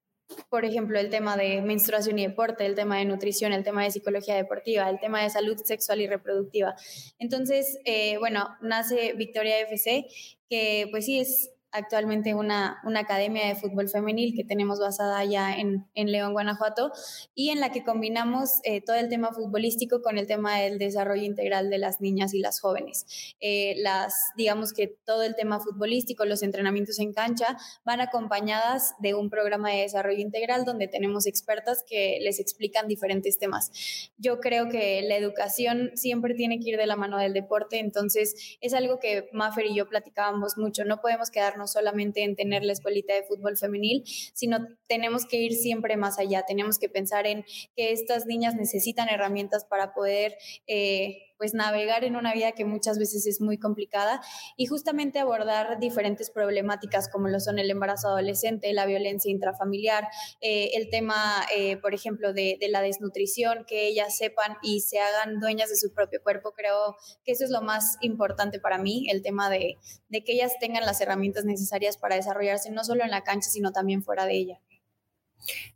por 0.48 0.64
ejemplo, 0.64 0.98
el 0.98 1.10
tema 1.10 1.36
de 1.36 1.60
menstruación 1.62 2.18
y 2.18 2.26
deporte, 2.26 2.66
el 2.66 2.74
tema 2.74 2.98
de 2.98 3.04
nutrición, 3.04 3.52
el 3.52 3.62
tema 3.62 3.84
de 3.84 3.90
psicología 3.90 4.34
deportiva, 4.34 4.88
el 4.88 4.98
tema 4.98 5.22
de 5.22 5.30
salud 5.30 5.56
sexual 5.64 6.00
y 6.00 6.06
reproductiva. 6.06 6.74
Entonces, 7.18 7.78
eh, 7.84 8.18
bueno, 8.18 8.48
nace 8.60 9.12
Victoria 9.14 9.60
FC, 9.60 10.06
que 10.48 10.88
pues 10.90 11.06
sí 11.06 11.20
es 11.20 11.53
actualmente 11.74 12.34
una, 12.34 12.80
una 12.84 13.00
academia 13.00 13.48
de 13.48 13.56
fútbol 13.56 13.88
femenil 13.88 14.34
que 14.34 14.44
tenemos 14.44 14.78
basada 14.78 15.18
allá 15.18 15.56
en, 15.56 15.86
en 15.94 16.12
León, 16.12 16.32
Guanajuato, 16.32 16.92
y 17.34 17.50
en 17.50 17.58
la 17.58 17.72
que 17.72 17.82
combinamos 17.82 18.60
eh, 18.62 18.80
todo 18.80 18.96
el 18.96 19.08
tema 19.08 19.32
futbolístico 19.32 20.00
con 20.00 20.16
el 20.16 20.28
tema 20.28 20.58
del 20.60 20.78
desarrollo 20.78 21.24
integral 21.24 21.70
de 21.70 21.78
las 21.78 22.00
niñas 22.00 22.32
y 22.32 22.38
las 22.38 22.60
jóvenes. 22.60 23.34
Eh, 23.40 23.74
las, 23.78 24.14
digamos 24.36 24.72
que 24.72 24.86
todo 24.86 25.24
el 25.24 25.34
tema 25.34 25.58
futbolístico, 25.58 26.24
los 26.24 26.44
entrenamientos 26.44 27.00
en 27.00 27.12
cancha, 27.12 27.58
van 27.84 28.00
acompañadas 28.00 28.94
de 29.00 29.14
un 29.14 29.28
programa 29.28 29.70
de 29.70 29.82
desarrollo 29.82 30.20
integral 30.20 30.64
donde 30.64 30.86
tenemos 30.86 31.26
expertas 31.26 31.84
que 31.84 32.18
les 32.22 32.38
explican 32.38 32.86
diferentes 32.86 33.36
temas. 33.38 34.12
Yo 34.16 34.38
creo 34.38 34.68
que 34.68 35.02
la 35.02 35.16
educación 35.16 35.90
siempre 35.94 36.34
tiene 36.34 36.60
que 36.60 36.70
ir 36.70 36.76
de 36.76 36.86
la 36.86 36.94
mano 36.94 37.18
del 37.18 37.32
deporte, 37.32 37.80
entonces 37.80 38.56
es 38.60 38.74
algo 38.74 39.00
que 39.00 39.28
Maffer 39.32 39.66
y 39.66 39.74
yo 39.74 39.88
platicábamos 39.88 40.56
mucho, 40.56 40.84
no 40.84 41.00
podemos 41.00 41.32
quedarnos 41.32 41.63
solamente 41.66 42.22
en 42.22 42.36
tener 42.36 42.64
la 42.64 42.72
escuelita 42.72 43.14
de 43.14 43.22
fútbol 43.22 43.56
femenil, 43.56 44.02
sino 44.32 44.58
tenemos 44.88 45.26
que 45.26 45.38
ir 45.38 45.52
siempre 45.52 45.96
más 45.96 46.18
allá, 46.18 46.44
tenemos 46.46 46.78
que 46.78 46.88
pensar 46.88 47.26
en 47.26 47.44
que 47.76 47.92
estas 47.92 48.26
niñas 48.26 48.54
necesitan 48.54 49.08
herramientas 49.08 49.64
para 49.64 49.92
poder... 49.94 50.36
Eh, 50.66 51.18
pues 51.38 51.54
navegar 51.54 52.04
en 52.04 52.16
una 52.16 52.32
vida 52.32 52.52
que 52.52 52.64
muchas 52.64 52.98
veces 52.98 53.26
es 53.26 53.40
muy 53.40 53.58
complicada 53.58 54.20
y 54.56 54.66
justamente 54.66 55.18
abordar 55.18 55.78
diferentes 55.78 56.30
problemáticas 56.30 57.08
como 57.08 57.28
lo 57.28 57.40
son 57.40 57.58
el 57.58 57.70
embarazo 57.70 58.08
adolescente, 58.08 58.72
la 58.72 58.86
violencia 58.86 59.30
intrafamiliar, 59.30 60.08
eh, 60.40 60.70
el 60.74 60.90
tema, 60.90 61.44
eh, 61.54 61.76
por 61.78 61.94
ejemplo, 61.94 62.32
de, 62.32 62.58
la 62.68 62.80
desnutrición, 62.80 63.64
que 63.66 63.86
ellas 63.86 64.16
sepan 64.16 64.56
y 64.62 64.80
se 64.80 64.98
hagan 64.98 65.38
dueñas 65.38 65.68
de 65.68 65.76
su 65.76 65.92
propio 65.92 66.22
cuerpo. 66.22 66.52
Creo 66.52 66.96
que 67.24 67.32
eso 67.32 67.44
es 67.44 67.50
lo 67.50 67.60
más 67.60 67.98
importante 68.00 68.58
para 68.58 68.78
mí, 68.78 69.06
el 69.10 69.22
tema 69.22 69.50
de, 69.50 69.78
que 70.10 70.32
ellas 70.32 70.54
tengan 70.58 70.86
las 70.86 71.00
herramientas 71.00 71.44
necesarias 71.44 71.98
para 71.98 72.16
desarrollarse 72.16 72.70
no 72.70 72.84
solo 72.84 73.04
en 73.04 73.10
la 73.10 73.22
cancha, 73.22 73.50
sino 73.50 73.72
también 73.72 74.02
fuera 74.02 74.26
de 74.26 74.34
ella. 74.34 74.60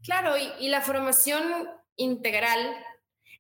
Claro, 0.02 0.34
y 0.58 0.68
la 0.68 0.80
formación 0.80 1.68
integral 1.96 2.58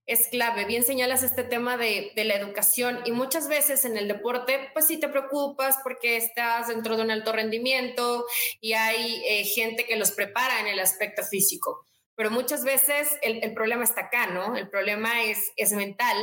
es 0.08 0.28
clave. 0.28 0.64
Bien 0.64 0.82
señalas 0.82 1.22
este 1.22 1.44
tema 1.44 1.76
de, 1.76 2.12
la 2.16 2.34
educación 2.34 3.00
y 3.04 3.12
muchas 3.12 3.46
veces 3.46 3.84
en 3.84 3.96
el 3.96 4.08
deporte, 4.08 4.70
pues 4.72 4.86
sí 4.86 4.96
te 4.96 5.08
preocupas 5.08 5.76
porque 5.84 6.16
estás 6.16 6.68
dentro 6.68 6.96
de 6.96 7.02
un 7.02 7.10
alto 7.10 7.30
rendimiento 7.30 8.24
y 8.60 8.72
hay 8.72 9.22
eh, 9.26 9.44
gente 9.44 9.84
que 9.84 9.96
los 9.96 10.10
prepara 10.12 10.60
en 10.60 10.66
el 10.66 10.80
aspecto 10.80 11.22
físico. 11.22 11.84
Pero 12.16 12.32
muchas 12.32 12.64
veces 12.64 13.16
el, 13.22 13.54
problema 13.54 13.84
está 13.84 14.06
acá, 14.06 14.26
¿no? 14.26 14.56
El 14.56 14.68
problema 14.68 15.22
es, 15.22 15.52
es 15.54 15.72
mental, 15.72 16.16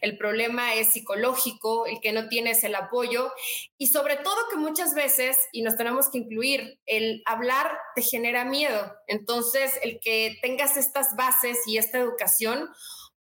el 0.00 0.16
problema 0.16 0.74
es 0.74 0.90
psicológico, 0.90 1.86
el 1.86 2.00
que 2.00 2.12
no 2.12 2.28
tienes 2.28 2.62
el 2.62 2.76
apoyo 2.76 3.32
y 3.76 3.88
sobre 3.88 4.16
todo 4.16 4.36
que 4.48 4.58
muchas 4.58 4.94
veces, 4.94 5.36
y 5.50 5.62
nos 5.62 5.76
tenemos 5.76 6.08
que 6.08 6.18
incluir, 6.18 6.78
el 6.86 7.22
hablar 7.26 7.76
te 7.96 8.02
genera 8.02 8.44
miedo. 8.44 8.94
Entonces, 9.08 9.76
el 9.82 9.98
que 9.98 10.38
tengas 10.40 10.76
estas 10.76 11.16
bases 11.16 11.58
y 11.66 11.78
esta 11.78 11.98
educación, 11.98 12.70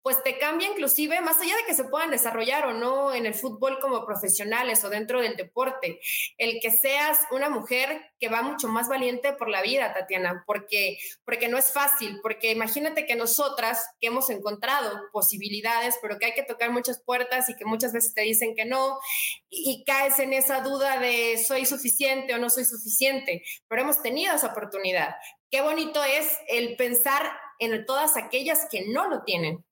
pues 0.08 0.22
te 0.22 0.38
cambia 0.38 0.68
inclusive, 0.68 1.20
más 1.20 1.38
allá 1.38 1.54
de 1.54 1.64
que 1.66 1.74
se 1.74 1.84
puedan 1.84 2.10
desarrollar 2.10 2.64
o 2.64 2.72
no 2.72 3.12
en 3.12 3.26
el 3.26 3.34
fútbol 3.34 3.78
como 3.78 4.06
profesionales 4.06 4.82
o 4.82 4.88
dentro 4.88 5.20
del 5.20 5.36
deporte, 5.36 6.00
el 6.38 6.60
que 6.62 6.70
seas 6.70 7.18
una 7.30 7.50
mujer 7.50 8.10
que 8.18 8.30
va 8.30 8.40
mucho 8.40 8.68
más 8.68 8.88
valiente 8.88 9.34
por 9.34 9.50
la 9.50 9.60
vida, 9.60 9.92
Tatiana, 9.92 10.44
porque, 10.46 10.96
porque 11.26 11.48
no 11.48 11.58
es 11.58 11.74
fácil, 11.74 12.20
porque 12.22 12.52
imagínate 12.52 13.04
que 13.04 13.16
nosotras 13.16 13.84
que 14.00 14.06
hemos 14.06 14.30
encontrado 14.30 14.98
posibilidades, 15.12 15.98
pero 16.00 16.18
que 16.18 16.24
hay 16.24 16.32
que 16.32 16.42
tocar 16.42 16.70
muchas 16.70 17.02
puertas 17.02 17.50
y 17.50 17.56
que 17.56 17.66
muchas 17.66 17.92
veces 17.92 18.14
te 18.14 18.22
dicen 18.22 18.54
que 18.54 18.64
no, 18.64 18.98
y, 19.50 19.72
y 19.72 19.84
caes 19.84 20.18
en 20.20 20.32
esa 20.32 20.62
duda 20.62 20.98
de 20.98 21.36
soy 21.36 21.66
suficiente 21.66 22.34
o 22.34 22.38
no 22.38 22.48
soy 22.48 22.64
suficiente, 22.64 23.42
pero 23.68 23.82
hemos 23.82 24.00
tenido 24.00 24.34
esa 24.34 24.46
oportunidad. 24.46 25.16
Qué 25.50 25.60
bonito 25.60 26.02
es 26.02 26.38
el 26.48 26.76
pensar 26.76 27.30
en 27.58 27.84
todas 27.84 28.16
aquellas 28.16 28.68
que 28.70 28.86
no 28.88 29.10
lo 29.10 29.22
tienen 29.24 29.67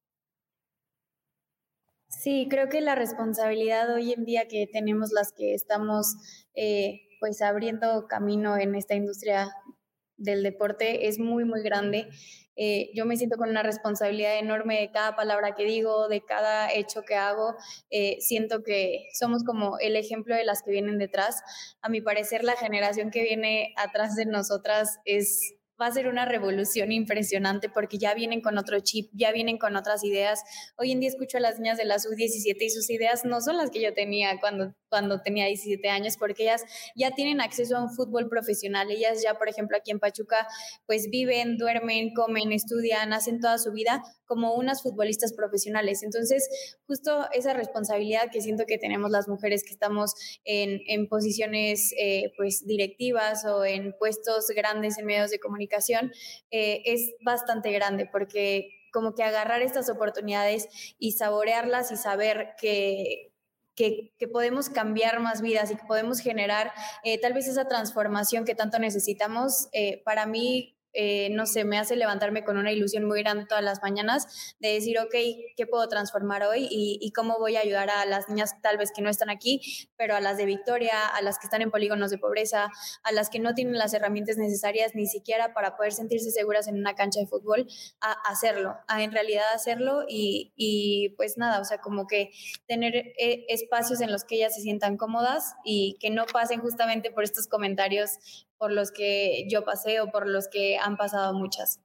Sí, 2.09 2.47
creo 2.49 2.69
que 2.69 2.81
la 2.81 2.95
responsabilidad 2.95 3.93
hoy 3.93 4.13
en 4.13 4.23
día 4.23 4.47
que 4.47 4.67
tenemos 4.71 5.11
las 5.11 5.33
que 5.33 5.53
estamos 5.53 6.15
eh, 6.55 7.01
pues 7.19 7.41
abriendo 7.41 8.07
camino 8.07 8.57
en 8.57 8.75
esta 8.75 8.95
industria 8.95 9.51
del 10.15 10.41
deporte 10.41 11.07
es 11.07 11.19
muy, 11.19 11.43
muy 11.45 11.61
grande. 11.61 12.07
Eh, 12.55 12.89
yo 12.95 13.05
me 13.05 13.17
siento 13.17 13.37
con 13.37 13.49
una 13.49 13.61
responsabilidad 13.61 14.39
enorme 14.39 14.79
de 14.79 14.91
cada 14.91 15.15
palabra 15.15 15.53
que 15.53 15.65
digo, 15.65 16.07
de 16.07 16.23
cada 16.25 16.73
hecho 16.73 17.03
que 17.03 17.15
hago. 17.15 17.55
Eh, 17.91 18.17
siento 18.19 18.63
que 18.63 19.09
somos 19.13 19.43
como 19.43 19.77
el 19.79 19.95
ejemplo 19.95 20.35
de 20.35 20.43
las 20.43 20.63
que 20.63 20.71
vienen 20.71 20.97
detrás. 20.97 21.41
A 21.81 21.89
mi 21.89 22.01
parecer, 22.01 22.43
la 22.43 22.55
generación 22.55 23.11
que 23.11 23.23
viene 23.23 23.73
atrás 23.77 24.15
de 24.15 24.25
nosotras 24.25 24.97
es 25.05 25.53
va 25.81 25.87
a 25.87 25.91
ser 25.91 26.07
una 26.07 26.25
revolución 26.25 26.91
impresionante 26.91 27.69
porque 27.69 27.97
ya 27.97 28.13
vienen 28.13 28.41
con 28.41 28.57
otro 28.57 28.79
chip, 28.79 29.09
ya 29.13 29.31
vienen 29.31 29.57
con 29.57 29.75
otras 29.75 30.03
ideas. 30.03 30.41
Hoy 30.77 30.91
en 30.91 30.99
día 30.99 31.09
escucho 31.09 31.37
a 31.37 31.41
las 31.41 31.59
niñas 31.59 31.77
de 31.77 31.85
la 31.85 31.99
sub-17 31.99 32.55
y 32.59 32.69
sus 32.69 32.89
ideas 32.89 33.25
no 33.25 33.41
son 33.41 33.57
las 33.57 33.69
que 33.69 33.81
yo 33.81 33.93
tenía 33.93 34.39
cuando, 34.39 34.73
cuando 34.89 35.21
tenía 35.21 35.45
17 35.45 35.89
años 35.89 36.17
porque 36.17 36.43
ellas 36.43 36.63
ya 36.95 37.11
tienen 37.11 37.41
acceso 37.41 37.77
a 37.77 37.83
un 37.83 37.89
fútbol 37.93 38.29
profesional. 38.29 38.89
Ellas 38.91 39.21
ya, 39.23 39.37
por 39.37 39.49
ejemplo, 39.49 39.77
aquí 39.77 39.91
en 39.91 39.99
Pachuca, 39.99 40.47
pues 40.85 41.09
viven, 41.09 41.57
duermen, 41.57 42.13
comen, 42.13 42.51
estudian, 42.51 43.13
hacen 43.13 43.39
toda 43.39 43.57
su 43.57 43.71
vida 43.71 44.03
como 44.25 44.53
unas 44.55 44.81
futbolistas 44.81 45.33
profesionales. 45.33 46.03
Entonces, 46.03 46.49
justo 46.85 47.27
esa 47.31 47.53
responsabilidad 47.53 48.29
que 48.31 48.41
siento 48.41 48.65
que 48.65 48.77
tenemos 48.77 49.11
las 49.11 49.27
mujeres 49.27 49.63
que 49.63 49.71
estamos 49.71 50.13
en, 50.43 50.81
en 50.87 51.07
posiciones 51.07 51.93
eh, 51.97 52.33
pues 52.37 52.65
directivas 52.65 53.45
o 53.45 53.65
en 53.65 53.93
puestos 53.97 54.47
grandes 54.55 54.97
en 54.97 55.05
medios 55.05 55.31
de 55.31 55.39
comunicación, 55.39 56.11
eh, 56.51 56.81
es 56.85 57.13
bastante 57.23 57.71
grande 57.71 58.07
porque 58.11 58.73
como 58.91 59.13
que 59.13 59.23
agarrar 59.23 59.61
estas 59.61 59.89
oportunidades 59.89 60.95
y 60.97 61.11
saborearlas 61.11 61.91
y 61.91 61.97
saber 61.97 62.55
que, 62.59 63.26
que, 63.77 64.11
podemos 64.33 64.69
cambiar 64.69 65.21
más 65.21 65.41
vidas 65.41 65.71
y 65.71 65.75
que 65.77 65.85
podemos 65.85 66.19
generar 66.19 66.73
eh, 67.03 67.21
tal 67.21 67.33
vez 67.33 67.47
esa 67.47 67.67
transformación 67.67 68.43
que 68.43 68.55
tanto 68.55 68.79
necesitamos, 68.79 69.69
eh, 69.71 70.01
para 70.03 70.25
mí 70.25 70.76
eh, 70.99 71.29
no 71.29 71.45
sé, 71.45 71.63
me 71.63 71.77
hace 71.77 71.95
levantarme 71.95 72.43
con 72.43 72.57
una 72.57 72.71
ilusión 72.71 73.05
muy 73.05 73.21
grande 73.21 73.45
todas 73.45 73.63
las 73.63 73.83
mañanas 73.83 74.55
de 74.59 74.69
decir, 74.69 74.97
ok, 74.97 75.13
¿qué 75.55 75.67
puedo 75.69 75.87
transformar 75.87 76.41
hoy 76.41 76.67
y, 76.71 77.11
cómo 77.15 77.37
voy 77.37 77.55
a 77.55 77.59
ayudar 77.59 77.91
a 77.91 78.05
las 78.05 78.29
niñas 78.29 78.59
tal 78.61 78.77
vez 78.77 78.91
que 78.91 79.03
no 79.03 79.09
están 79.09 79.29
aquí, 79.29 79.61
pero 79.95 80.15
a 80.15 80.21
las 80.21 80.37
de 80.37 80.45
Victoria, 80.45 81.07
a 81.07 81.21
las 81.21 81.37
que 81.37 81.45
están 81.45 81.61
en 81.61 81.69
polígonos 81.69 82.09
de 82.09 82.17
pobreza, 82.17 82.69
a 83.03 83.11
las 83.11 83.29
que 83.29 83.37
no 83.37 83.53
tienen 83.53 83.77
las 83.77 83.93
herramientas 83.93 84.37
necesarias 84.37 84.95
ni 84.95 85.05
siquiera 85.05 85.53
para 85.53 85.77
poder 85.77 85.93
sentirse 85.93 86.31
seguras 86.31 86.67
en 86.67 86.79
una 86.79 86.95
cancha 86.95 87.19
de 87.19 87.27
fútbol, 87.27 87.67
a 88.01 88.13
hacerlo, 88.29 88.75
a 88.87 89.03
en 89.03 89.11
realidad 89.11 89.45
hacerlo 89.53 90.03
y, 90.07 91.13
pues 91.15 91.37
nada, 91.37 91.61
o 91.61 91.65
sea, 91.65 91.77
como 91.77 92.07
que 92.07 92.31
tener 92.67 92.95
eh, 92.95 93.45
espacios 93.49 94.01
en 94.01 94.11
los 94.11 94.23
que 94.23 94.37
ellas 94.37 94.55
se 94.55 94.61
sientan 94.61 94.97
cómodas 94.97 95.53
y 95.63 95.97
que 95.99 96.09
no 96.09 96.25
pasen 96.25 96.59
justamente 96.59 97.11
por 97.11 97.23
estos 97.23 97.47
comentarios 97.47 98.46
por 98.57 98.71
los 98.71 98.91
que 98.91 99.45
yo 99.49 99.63
pasé 99.63 100.01
o 100.01 100.11
por 100.11 100.27
los 100.27 100.47
que 100.47 100.77
han 100.77 100.97
pasado 100.97 101.33
muchas. 101.33 101.79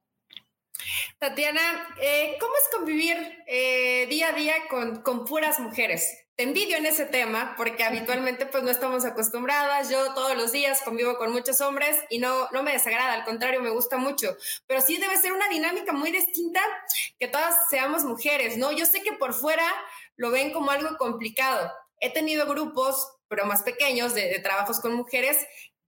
Tatiana, 1.19 1.95
eh, 2.00 2.37
¿cómo 2.41 2.52
es 2.57 2.76
convivir 2.76 3.45
eh, 3.47 4.07
día 4.09 4.29
a 4.29 4.33
día 4.33 4.55
con, 4.69 5.02
con 5.02 5.25
puras 5.25 5.61
mujeres? 5.61 6.23
Te 6.35 6.45
envidio 6.45 6.79
en 6.79 6.87
ese 6.87 7.05
tema 7.05 7.55
porque 7.57 7.85
habitualmente 7.85 8.47
pues 8.47 8.64
no 8.64 8.71
estamos 8.71 9.05
acostumbradas. 9.05 9.91
Yo 9.91 10.14
todos 10.14 10.37
los 10.37 10.50
días 10.50 10.81
convivo 10.83 11.17
con 11.19 11.31
muchos 11.31 11.61
hombres 11.61 12.00
y 12.09 12.19
no, 12.19 12.49
no 12.52 12.62
me 12.62 12.73
desagrada, 12.73 13.12
al 13.12 13.25
contrario, 13.25 13.61
me 13.61 13.71
gusta 13.71 13.99
mucho. 13.99 14.35
Pero 14.67 14.81
sí 14.81 14.97
debe 14.97 15.17
ser 15.19 15.33
una 15.33 15.49
dinámica 15.49 15.93
muy 15.93 16.11
distinta 16.11 16.61
que 17.21 17.29
todas 17.29 17.69
seamos 17.69 18.05
mujeres, 18.05 18.57
¿no? 18.57 18.73
Yo 18.73 18.87
sé 18.87 19.02
que 19.02 19.12
por 19.12 19.35
fuera 19.35 19.67
lo 20.17 20.31
ven 20.31 20.52
como 20.52 20.71
algo 20.71 20.97
complicado. 20.97 21.71
He 22.00 22.11
tenido 22.12 22.47
grupos, 22.47 23.07
pero 23.29 23.45
más 23.45 23.62
pequeños, 23.62 24.14
de, 24.14 24.29
de 24.29 24.41
trabajos 24.41 24.81
con 24.81 24.95
mujeres 24.95 25.37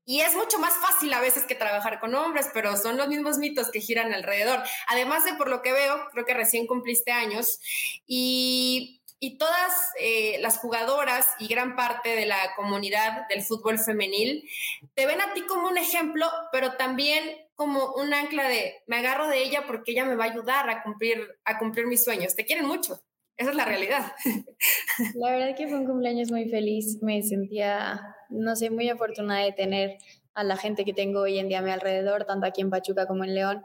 y 0.05 0.21
es 0.21 0.35
mucho 0.35 0.59
más 0.59 0.75
fácil 0.75 1.13
a 1.13 1.21
veces 1.21 1.45
que 1.45 1.55
trabajar 1.55 2.01
con 2.01 2.15
hombres, 2.15 2.49
pero 2.53 2.77
son 2.77 2.97
los 2.97 3.09
mismos 3.09 3.39
mitos 3.39 3.71
que 3.71 3.81
giran 3.81 4.13
alrededor. 4.13 4.63
Además 4.89 5.25
de 5.25 5.35
por 5.35 5.49
lo 5.49 5.63
que 5.63 5.73
veo, 5.73 6.09
creo 6.13 6.25
que 6.25 6.35
recién 6.35 6.67
cumpliste 6.67 7.13
años 7.13 7.59
y, 8.07 9.03
y 9.19 9.39
todas 9.39 9.91
eh, 9.99 10.39
las 10.41 10.59
jugadoras 10.59 11.27
y 11.39 11.49
gran 11.49 11.77
parte 11.77 12.15
de 12.17 12.27
la 12.27 12.55
comunidad 12.57 13.27
del 13.29 13.43
fútbol 13.43 13.79
femenil 13.79 14.49
te 14.95 15.07
ven 15.07 15.21
a 15.21 15.33
ti 15.33 15.43
como 15.47 15.69
un 15.69 15.79
ejemplo, 15.79 16.31
pero 16.53 16.77
también 16.77 17.25
como 17.55 17.93
un 17.95 18.13
ancla 18.13 18.49
de 18.49 18.83
me 18.87 18.99
agarro 18.99 19.29
de 19.29 19.43
ella 19.43 19.65
porque 19.67 19.93
ella 19.93 20.05
me 20.05 20.17
va 20.17 20.25
a 20.25 20.31
ayudar 20.31 20.69
a 20.69 20.83
cumplir, 20.83 21.39
a 21.45 21.59
cumplir 21.59 21.87
mis 21.87 22.05
sueños. 22.05 22.35
Te 22.35 22.45
quieren 22.45 22.67
mucho. 22.67 23.01
Esa 23.37 23.51
es 23.51 23.57
la 23.57 23.65
realidad. 23.65 24.13
La 25.17 25.33
verdad 25.33 25.57
que 25.57 25.67
fue 25.67 25.79
un 25.79 25.87
cumpleaños 25.87 26.31
muy 26.31 26.49
feliz. 26.49 26.99
Me 27.03 27.23
sentía, 27.23 28.01
no 28.29 28.55
sé, 28.55 28.71
muy 28.71 28.89
afortunada 28.89 29.45
de 29.45 29.53
tener 29.53 29.99
a 30.35 30.45
la 30.45 30.57
gente 30.57 30.85
que 30.85 30.93
tengo 30.93 31.21
hoy 31.21 31.39
en 31.39 31.49
día 31.49 31.59
a 31.59 31.63
mi 31.63 31.71
alrededor, 31.71 32.25
tanto 32.25 32.47
aquí 32.47 32.61
en 32.61 32.71
Pachuca 32.71 33.07
como 33.07 33.25
en 33.25 33.35
León. 33.35 33.63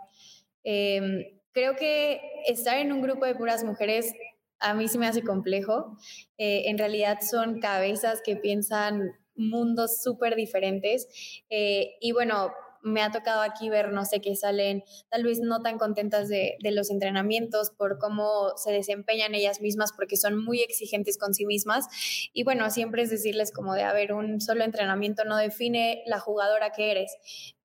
Em, 0.64 1.24
creo 1.52 1.76
que 1.76 2.22
estar 2.48 2.78
en 2.78 2.92
un 2.92 3.02
grupo 3.02 3.26
de 3.26 3.36
puras 3.36 3.64
mujeres 3.64 4.14
a 4.60 4.74
mí 4.74 4.88
sí 4.88 4.98
me 4.98 5.08
hace 5.08 5.24
complejo. 5.24 5.98
Eh, 6.38 6.64
en 6.66 6.78
realidad 6.78 7.20
son 7.22 7.60
cabezas 7.60 8.22
que 8.24 8.36
piensan 8.36 9.12
mundos 9.36 10.02
súper 10.04 10.36
diferentes. 10.36 11.08
Eh, 11.50 11.96
y 12.02 12.12
bueno, 12.12 12.52
me 12.82 13.02
ha 13.02 13.12
tocado 13.12 13.42
aquí 13.42 13.70
ver, 13.70 13.92
no 13.92 14.06
sé, 14.06 14.22
que 14.22 14.36
salen 14.36 14.84
tal 15.10 15.24
vez 15.24 15.40
no 15.40 15.62
tan 15.62 15.78
contentas 15.78 16.30
de, 16.30 16.58
los 16.72 16.92
entrenamientos 16.92 17.72
por 17.72 17.98
cómo 17.98 18.52
se 18.56 18.72
desempeñan 18.72 19.34
ellas 19.34 19.62
mismas, 19.62 19.92
porque 19.94 20.18
son 20.18 20.44
muy 20.44 20.62
exigentes 20.62 21.18
con 21.18 21.34
sí 21.34 21.46
mismas. 21.46 21.88
Y 22.34 22.44
bueno, 22.44 22.70
siempre 22.70 23.04
es 23.04 23.10
decirles 23.10 23.52
como 23.52 23.74
de, 23.74 23.84
a 23.84 23.94
ver, 23.94 24.14
un 24.14 24.40
solo 24.40 24.64
entrenamiento 24.64 25.26
no 25.26 25.38
define 25.38 26.04
la 26.06 26.20
jugadora 26.20 26.72
que 26.72 26.92
eres. 26.92 27.18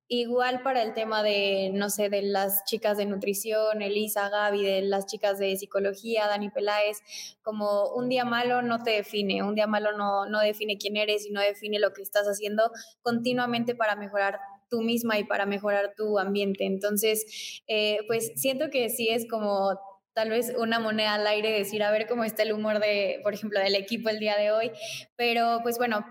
Igual 0.07 0.61
para 0.61 0.83
el 0.83 0.93
tema 0.93 1.23
de, 1.23 1.71
no 1.73 1.89
sé, 1.89 2.09
de 2.09 2.21
las 2.21 2.63
chicas 2.65 2.95
de 2.95 3.07
nutrición, 3.07 3.81
Elisa, 3.81 4.29
Gaby, 4.29 4.63
de 4.63 4.81
las 4.83 5.07
chicas 5.07 5.39
de 5.39 5.55
psicología, 5.57 6.27
Dani 6.27 6.51
Peláez, 6.51 6.99
como 7.41 7.89
un 7.89 8.07
día 8.07 8.23
malo 8.23 8.61
no 8.61 8.83
te 8.83 8.91
define, 8.91 9.41
un 9.41 9.55
día 9.55 9.65
malo 9.65 9.97
no, 9.97 10.27
no 10.27 10.41
define 10.41 10.77
quién 10.77 10.95
eres 10.95 11.25
y 11.25 11.31
no 11.31 11.41
define 11.41 11.79
lo 11.79 11.91
que 11.91 12.03
estás 12.03 12.27
haciendo 12.27 12.69
continuamente 13.01 13.73
para 13.73 13.95
mejorar 13.95 14.39
tú 14.69 14.81
misma 14.81 15.19
y 15.19 15.23
para 15.23 15.45
mejorar 15.45 15.93
tu 15.95 16.19
ambiente. 16.19 16.65
Entonces, 16.65 17.61
eh, 17.67 17.99
pues 18.07 18.31
siento 18.35 18.69
que 18.69 18.89
sí 18.89 19.09
es 19.09 19.27
como 19.29 19.79
tal 20.13 20.29
vez 20.29 20.53
una 20.57 20.79
moneda 20.79 21.15
al 21.15 21.27
aire 21.27 21.51
decir 21.51 21.83
a 21.83 21.91
ver 21.91 22.07
cómo 22.07 22.23
está 22.23 22.43
el 22.43 22.53
humor 22.53 22.79
de, 22.79 23.19
por 23.23 23.33
ejemplo, 23.33 23.59
del 23.59 23.75
equipo 23.75 24.09
el 24.09 24.19
día 24.19 24.37
de 24.37 24.51
hoy, 24.51 24.71
pero 25.17 25.59
pues 25.61 25.77
bueno, 25.77 26.05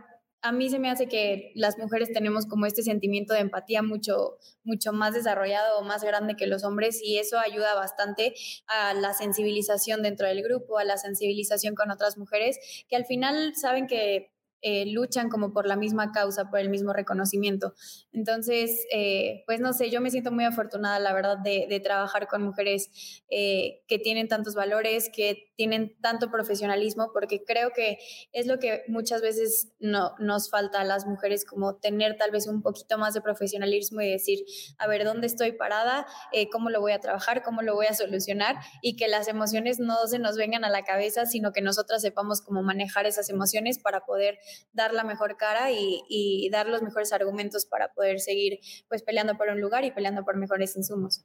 a 0.45 0.53
mí 0.53 0.69
se 0.69 0.79
me 0.79 0.91
hace 0.91 1.09
que 1.09 1.53
las 1.55 1.79
mujeres 1.79 2.13
tenemos 2.13 2.45
como 2.45 2.67
este 2.67 2.83
sentimiento 2.83 3.33
de 3.33 3.41
empatía 3.41 3.83
mucho, 3.83 4.37
mucho 4.63 4.93
más 4.93 5.15
desarrollado 5.15 5.79
o 5.79 5.83
más 5.83 6.05
grande 6.05 6.37
que 6.37 6.47
los 6.47 6.65
hombres 6.65 7.01
y 7.03 7.17
eso 7.19 7.39
ayuda 7.39 7.75
bastante 7.75 8.35
a 8.67 8.93
la 8.93 9.15
sensibilización 9.15 10.03
dentro 10.03 10.29
del 10.29 10.43
grupo, 10.43 10.77
a 10.77 10.85
la 10.85 10.99
sensibilización 10.99 11.75
con 11.75 11.91
otras 11.91 12.19
mujeres 12.19 12.59
que 12.91 12.97
al 12.97 13.07
final 13.07 13.55
saben 13.57 13.87
que 13.87 14.34
eh, 14.67 14.87
luchan 14.87 15.29
como 15.29 15.53
por 15.53 15.67
la 15.67 15.77
misma 15.77 16.11
causa, 16.11 16.49
por 16.49 16.59
el 16.59 16.71
mismo 16.71 16.95
reconocimiento. 16.95 17.75
Entonces, 18.13 18.87
eh, 18.91 19.43
pues 19.47 19.61
no 19.61 19.75
sé, 19.75 19.91
yo 19.91 20.01
me 20.01 20.11
siento 20.11 20.33
muy 20.33 20.45
afortunada, 20.45 20.99
la 20.99 21.13
verdad, 21.13 21.37
de, 21.39 21.81
trabajar 21.85 22.29
con 22.29 22.43
mujeres 22.43 23.23
eh, 23.29 23.83
que 23.89 23.99
tienen 23.99 24.27
tantos 24.27 24.55
valores, 24.55 25.11
que 25.15 25.53
tienen 25.57 25.95
tanto 26.01 26.31
profesionalismo, 26.31 27.11
porque 27.13 27.45
creo 27.45 27.73
que 27.75 27.99
es 28.33 28.47
lo 28.47 28.59
que 28.59 28.85
muchas 28.89 29.21
veces 29.21 29.73
no, 29.81 30.15
nos 30.19 30.49
falta 30.49 30.81
a 30.81 30.85
las 30.85 31.05
mujeres, 31.05 31.45
como 31.45 31.77
tener 31.77 32.17
tal 32.17 32.31
vez 32.31 32.47
un 32.47 32.63
poquito 32.63 32.97
más 32.97 33.13
de 33.13 33.21
profesionalismo 33.21 34.01
y 34.01 34.11
decir, 34.11 34.47
a 34.79 34.87
ver, 34.87 35.05
¿dónde 35.05 35.27
estoy 35.27 35.53
parada? 35.53 36.07
¿Cómo 36.51 36.71
lo 36.71 36.81
voy 36.81 36.93
a 36.93 37.01
trabajar? 37.01 37.43
¿Cómo 37.43 37.61
lo 37.61 37.75
voy 37.75 37.87
a 37.87 37.95
solucionar? 37.95 38.57
Y 38.81 38.97
que 38.97 39.09
las 39.09 39.29
emociones 39.29 39.79
no 39.79 40.07
se 40.07 40.19
nos 40.19 40.37
vengan 40.37 40.65
a 40.65 40.71
la 40.71 40.85
cabeza, 40.85 41.27
sino 41.27 41.53
que 41.53 41.61
nosotras 41.61 42.01
sepamos 42.01 42.41
cómo 42.41 42.63
manejar 42.63 43.05
esas 43.07 43.29
emociones 43.29 43.79
para 43.79 44.07
poder 44.07 44.39
dar 44.73 44.93
la 44.95 45.05
mejor 45.05 45.37
cara 45.37 45.71
y, 45.71 46.49
dar 46.51 46.69
los 46.69 46.83
mejores 46.83 47.13
argumentos 47.13 47.67
para 47.67 47.93
poder 47.93 48.21
seguir 48.21 48.61
pues 48.89 49.03
peleando 49.03 49.37
por 49.37 49.49
un 49.49 49.61
lugar 49.61 49.85
y 49.85 49.91
peleando 49.91 50.25
por 50.25 50.37
mejores 50.37 50.77
insumos. 50.77 51.25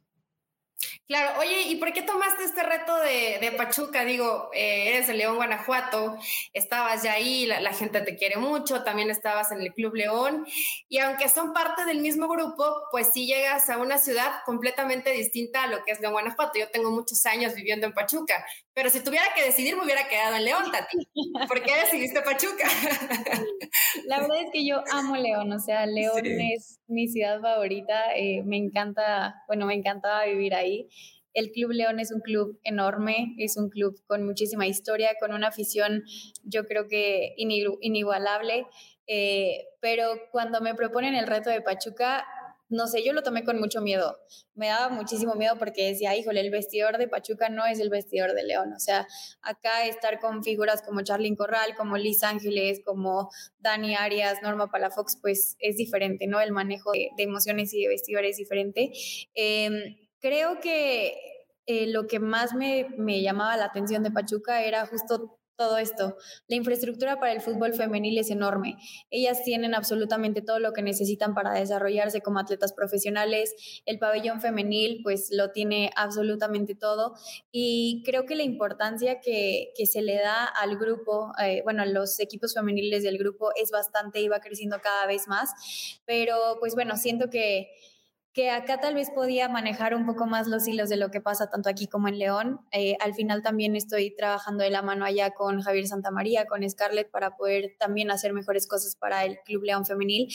Claro, 1.10 1.40
oye, 1.40 1.62
¿y 1.62 1.74
por 1.74 1.92
qué 1.92 2.02
tomaste 2.02 2.44
este 2.44 2.62
reto 2.62 2.96
de, 2.98 3.52
Pachuca? 3.56 4.04
Digo, 4.04 4.48
eh, 4.54 4.90
eres 4.90 5.08
de 5.08 5.14
León, 5.14 5.34
Guanajuato, 5.34 6.16
estabas 6.52 7.02
ya 7.02 7.14
ahí, 7.14 7.46
la, 7.46 7.72
gente 7.72 8.00
te 8.02 8.16
quiere 8.16 8.36
mucho, 8.36 8.84
también 8.84 9.10
estabas 9.10 9.50
en 9.50 9.60
el 9.60 9.74
Club 9.74 9.94
León, 9.96 10.46
y 10.88 10.98
aunque 10.98 11.28
son 11.28 11.52
parte 11.52 11.84
del 11.84 11.98
mismo 11.98 12.28
grupo, 12.28 12.82
pues 12.92 13.08
sí 13.12 13.26
llegas 13.26 13.68
a 13.70 13.78
una 13.78 13.98
ciudad 13.98 14.30
completamente 14.46 15.10
distinta 15.10 15.64
a 15.64 15.66
lo 15.66 15.82
que 15.82 15.90
es 15.90 16.00
León, 16.00 16.12
Guanajuato. 16.12 16.60
Yo 16.60 16.70
tengo 16.70 16.92
muchos 16.92 17.26
años 17.26 17.54
viviendo 17.54 17.86
en 17.86 17.92
Pachuca, 17.92 18.46
pero 18.74 18.90
si 18.90 19.02
tuviera 19.02 19.26
que 19.34 19.44
decidir, 19.44 19.76
me 19.76 19.84
hubiera 19.84 20.08
quedado 20.08 20.36
en 20.36 20.44
León, 20.44 20.64
Tati. 20.72 20.96
¿Por 21.48 21.62
qué 21.62 21.72
decidiste 21.76 22.22
Pachuca? 22.22 22.68
La 24.06 24.20
verdad 24.20 24.40
es 24.40 24.50
que 24.52 24.66
yo 24.66 24.82
amo 24.92 25.16
León, 25.16 25.52
o 25.52 25.58
sea, 25.58 25.86
León 25.86 26.24
es 26.24 26.80
mi 26.86 27.08
ciudad 27.08 27.40
favorita, 27.40 28.14
eh, 28.16 28.42
me 28.44 28.56
encanta, 28.56 29.42
bueno, 29.46 29.66
me 29.66 29.74
encantaba 29.74 30.24
vivir 30.24 30.54
ahí. 30.54 30.88
El 31.32 31.52
Club 31.52 31.70
León 31.72 32.00
es 32.00 32.10
un 32.12 32.20
club 32.20 32.58
enorme, 32.64 33.34
es 33.38 33.56
un 33.56 33.70
club 33.70 34.00
con 34.06 34.24
muchísima 34.24 34.66
historia, 34.66 35.10
con 35.20 35.32
una 35.32 35.48
afición 35.48 36.02
yo 36.42 36.66
creo 36.66 36.88
que 36.88 37.34
inigualable, 37.36 38.66
eh, 39.06 39.68
pero 39.80 40.12
cuando 40.32 40.60
me 40.60 40.74
proponen 40.74 41.14
el 41.14 41.26
reto 41.26 41.50
de 41.50 41.60
Pachuca, 41.60 42.26
no 42.70 42.86
sé, 42.86 43.04
yo 43.04 43.12
lo 43.12 43.22
tomé 43.22 43.44
con 43.44 43.58
mucho 43.58 43.80
miedo. 43.80 44.16
Me 44.54 44.68
daba 44.68 44.88
muchísimo 44.88 45.34
miedo 45.34 45.56
porque 45.58 45.88
decía, 45.88 46.16
híjole, 46.16 46.40
el 46.40 46.50
vestidor 46.50 46.98
de 46.98 47.08
Pachuca 47.08 47.48
no 47.48 47.66
es 47.66 47.80
el 47.80 47.90
vestidor 47.90 48.32
de 48.32 48.44
León. 48.44 48.72
O 48.72 48.78
sea, 48.78 49.08
acá 49.42 49.86
estar 49.86 50.20
con 50.20 50.44
figuras 50.44 50.80
como 50.82 51.02
Charlyn 51.02 51.34
Corral, 51.34 51.74
como 51.76 51.98
Liz 51.98 52.22
Ángeles, 52.22 52.80
como 52.84 53.28
Dani 53.58 53.96
Arias, 53.96 54.38
Norma 54.42 54.70
Palafox, 54.70 55.18
pues 55.20 55.56
es 55.58 55.76
diferente, 55.76 56.28
¿no? 56.28 56.40
El 56.40 56.52
manejo 56.52 56.92
de, 56.92 57.10
emociones 57.18 57.74
y 57.74 57.82
de 57.82 57.88
vestidor 57.88 58.24
es 58.24 58.36
diferente. 58.36 58.92
Em, 59.34 59.96
creo 60.20 60.60
que 60.60 61.18
eh, 61.66 61.88
lo 61.88 62.06
que 62.06 62.20
más 62.20 62.54
me, 62.54 62.86
me 62.96 63.20
llamaba 63.20 63.56
la 63.56 63.64
atención 63.64 64.04
de 64.04 64.12
Pachuca 64.12 64.62
era 64.62 64.86
justo 64.86 65.39
todo 65.60 65.76
esto. 65.76 66.16
La 66.48 66.56
infraestructura 66.56 67.20
para 67.20 67.32
el 67.32 67.42
fútbol 67.42 67.74
femenil 67.74 68.16
es 68.16 68.30
enorme. 68.30 68.78
Ellas 69.10 69.44
tienen 69.44 69.74
absolutamente 69.74 70.40
todo 70.40 70.58
lo 70.58 70.72
que 70.72 70.80
necesitan 70.80 71.34
para 71.34 71.52
desarrollarse 71.52 72.22
como 72.22 72.38
atletas 72.38 72.72
profesionales. 72.72 73.54
El 73.84 73.98
pabellón 73.98 74.40
femenil 74.40 75.00
pues 75.02 75.28
lo 75.30 75.50
tiene 75.50 75.90
absolutamente 75.96 76.74
todo 76.74 77.14
y 77.52 78.02
creo 78.06 78.24
que 78.24 78.36
la 78.36 78.42
importancia 78.42 79.20
que, 79.20 79.74
se 79.84 80.00
le 80.00 80.14
da 80.14 80.44
al 80.46 80.78
grupo, 80.78 81.32
eh, 81.42 81.60
bueno, 81.62 81.82
a 81.82 81.86
los 81.86 82.20
equipos 82.20 82.54
femeniles 82.54 83.02
del 83.02 83.18
grupo 83.18 83.50
es 83.54 83.70
bastante 83.70 84.22
y 84.22 84.28
va 84.28 84.40
creciendo 84.40 84.78
cada 84.82 85.06
vez 85.06 85.28
más. 85.28 85.50
Pero 86.06 86.56
pues 86.58 86.74
bueno, 86.74 86.96
siento 86.96 87.28
que 87.28 87.68
que 88.32 88.50
acá 88.50 88.78
tal 88.78 88.94
vez 88.94 89.10
podía 89.10 89.48
manejar 89.48 89.94
un 89.94 90.06
poco 90.06 90.26
más 90.26 90.46
los 90.46 90.68
hilos 90.68 90.88
de 90.88 90.96
lo 90.96 91.10
que 91.10 91.20
pasa 91.20 91.50
tanto 91.50 91.68
aquí 91.68 91.88
como 91.88 92.06
en 92.06 92.18
León. 92.18 92.60
Eh, 92.70 92.96
al 93.00 93.14
final 93.14 93.42
también 93.42 93.74
estoy 93.74 94.14
trabajando 94.14 94.62
de 94.62 94.70
la 94.70 94.82
mano 94.82 95.04
allá 95.04 95.32
con 95.32 95.60
Javier 95.62 95.88
Santamaría, 95.88 96.46
con 96.46 96.68
Scarlett, 96.68 97.10
para 97.10 97.36
poder 97.36 97.74
también 97.78 98.10
hacer 98.10 98.32
mejores 98.32 98.68
cosas 98.68 98.94
para 98.94 99.24
el 99.24 99.38
Club 99.44 99.64
León 99.64 99.84
Femenil. 99.84 100.28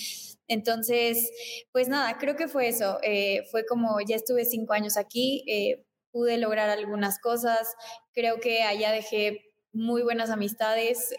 Entonces, 0.47 1.31
pues 1.71 1.87
nada, 1.87 2.17
creo 2.17 2.35
que 2.35 2.49
fue 2.49 2.67
eso. 2.67 2.99
Eh, 3.01 3.43
fue 3.49 3.65
como 3.65 4.01
ya 4.01 4.17
estuve 4.17 4.43
cinco 4.43 4.73
años 4.73 4.97
aquí, 4.97 5.45
eh, 5.47 5.85
pude 6.11 6.37
lograr 6.37 6.69
algunas 6.69 7.19
cosas. 7.19 7.75
Creo 8.13 8.41
que 8.41 8.63
allá 8.63 8.91
dejé 8.91 9.53
muy 9.71 10.03
buenas 10.03 10.29
amistades, 10.31 11.13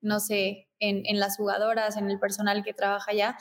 no 0.00 0.20
sé, 0.20 0.68
en, 0.80 1.02
en 1.06 1.18
las 1.20 1.36
jugadoras, 1.36 1.96
en 1.96 2.10
el 2.10 2.18
personal 2.18 2.62
que 2.64 2.74
trabaja 2.74 3.10
allá 3.10 3.36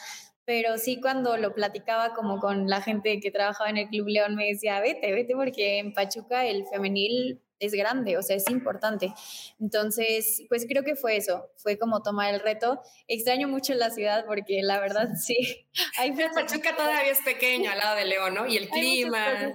pero 0.46 0.78
sí 0.78 1.00
cuando 1.00 1.38
lo 1.38 1.54
platicaba 1.54 2.14
como 2.14 2.40
con 2.40 2.68
la 2.68 2.82
gente 2.82 3.20
que 3.20 3.32
trabajaba 3.32 3.70
en 3.70 3.78
el 3.78 3.88
Club 3.88 4.08
León 4.08 4.36
me 4.36 4.48
decía, 4.48 4.80
vete, 4.80 5.12
vete 5.12 5.36
porque 5.36 5.80
en 5.80 5.94
Pachuca 5.94 6.46
el 6.46 6.66
femenil 6.66 7.42
es 7.66 7.74
grande, 7.74 8.18
o 8.18 8.22
sea, 8.22 8.36
es 8.36 8.50
importante. 8.50 9.14
Entonces, 9.60 10.44
pues 10.50 10.66
creo 10.68 10.84
que 10.84 10.96
fue 10.96 11.18
eso, 11.18 11.50
fue 11.58 11.78
como 11.78 12.02
tomar 12.02 12.34
el 12.34 12.40
reto. 12.40 12.82
Extraño 13.08 13.48
mucho 13.48 13.74
la 13.74 13.90
ciudad 13.90 14.26
porque 14.26 14.62
la 14.62 14.80
verdad 14.80 15.10
sí. 15.16 15.68
Hay 15.98 16.12
Pachuca 16.12 16.76
todavía 16.76 17.12
es 17.12 17.22
pequeño 17.22 17.72
al 17.72 17.78
lado 17.78 17.96
de 17.96 18.06
León, 18.06 18.34
¿no? 18.34 18.48
Y 18.48 18.58
el 18.58 18.70
clima. 18.70 19.54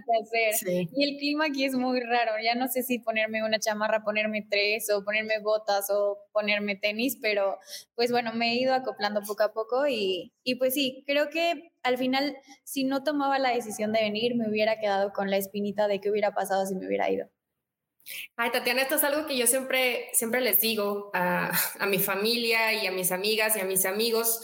Y 0.71 1.05
el 1.05 1.19
clima 1.19 1.47
aquí 1.47 1.65
es 1.65 1.75
muy 1.75 2.01
raro. 2.01 2.33
Ya 2.43 2.55
no 2.55 2.69
sé 2.69 2.83
si 2.83 2.99
ponerme 2.99 3.45
una 3.45 3.59
chamarra, 3.59 4.03
ponerme 4.05 4.47
tres 4.49 4.91
o 4.91 5.05
ponerme 5.05 5.39
botas 5.41 5.89
o 5.91 6.19
ponerme 6.33 6.77
tenis, 6.77 7.19
pero 7.21 7.59
pues 7.95 8.11
bueno, 8.11 8.33
me 8.35 8.53
he 8.53 8.55
ido 8.57 8.75
acoplando 8.75 9.23
poco 9.23 9.43
a 9.43 9.53
poco 9.53 9.87
y, 9.87 10.33
y 10.43 10.57
pues 10.57 10.75
sí, 10.75 11.05
creo 11.07 11.31
que 11.31 11.73
al 11.83 11.97
final, 11.97 12.37
si 12.65 12.85
no 12.85 13.03
tomaba 13.03 13.39
la 13.39 13.51
decisión 13.51 13.93
de 13.93 14.01
venir, 14.01 14.37
me 14.37 14.49
hubiera 14.49 14.79
quedado 14.79 15.13
con 15.13 15.31
la 15.31 15.37
espinita 15.37 15.89
de 15.89 16.01
qué 16.01 16.11
hubiera 16.11 16.35
pasado 16.35 16.67
si 16.67 16.75
me 16.75 16.87
hubiera 16.87 17.11
ido. 17.11 17.29
Ay, 18.37 18.51
Tatiana, 18.51 18.83
esto 18.83 18.97
es 18.97 19.05
algo 19.05 19.27
que 19.27 19.37
yo 19.37 19.47
siempre, 19.47 20.11
siempre 20.13 20.41
les 20.41 20.61
digo 20.61 21.11
a, 21.15 21.53
mi 21.87 21.99
familia 21.99 22.73
y 22.73 22.87
a 22.87 22.93
mis 22.93 23.13
amigas 23.13 23.57
y 23.57 23.61
a 23.61 23.65
mis 23.65 23.85
amigos, 23.85 24.41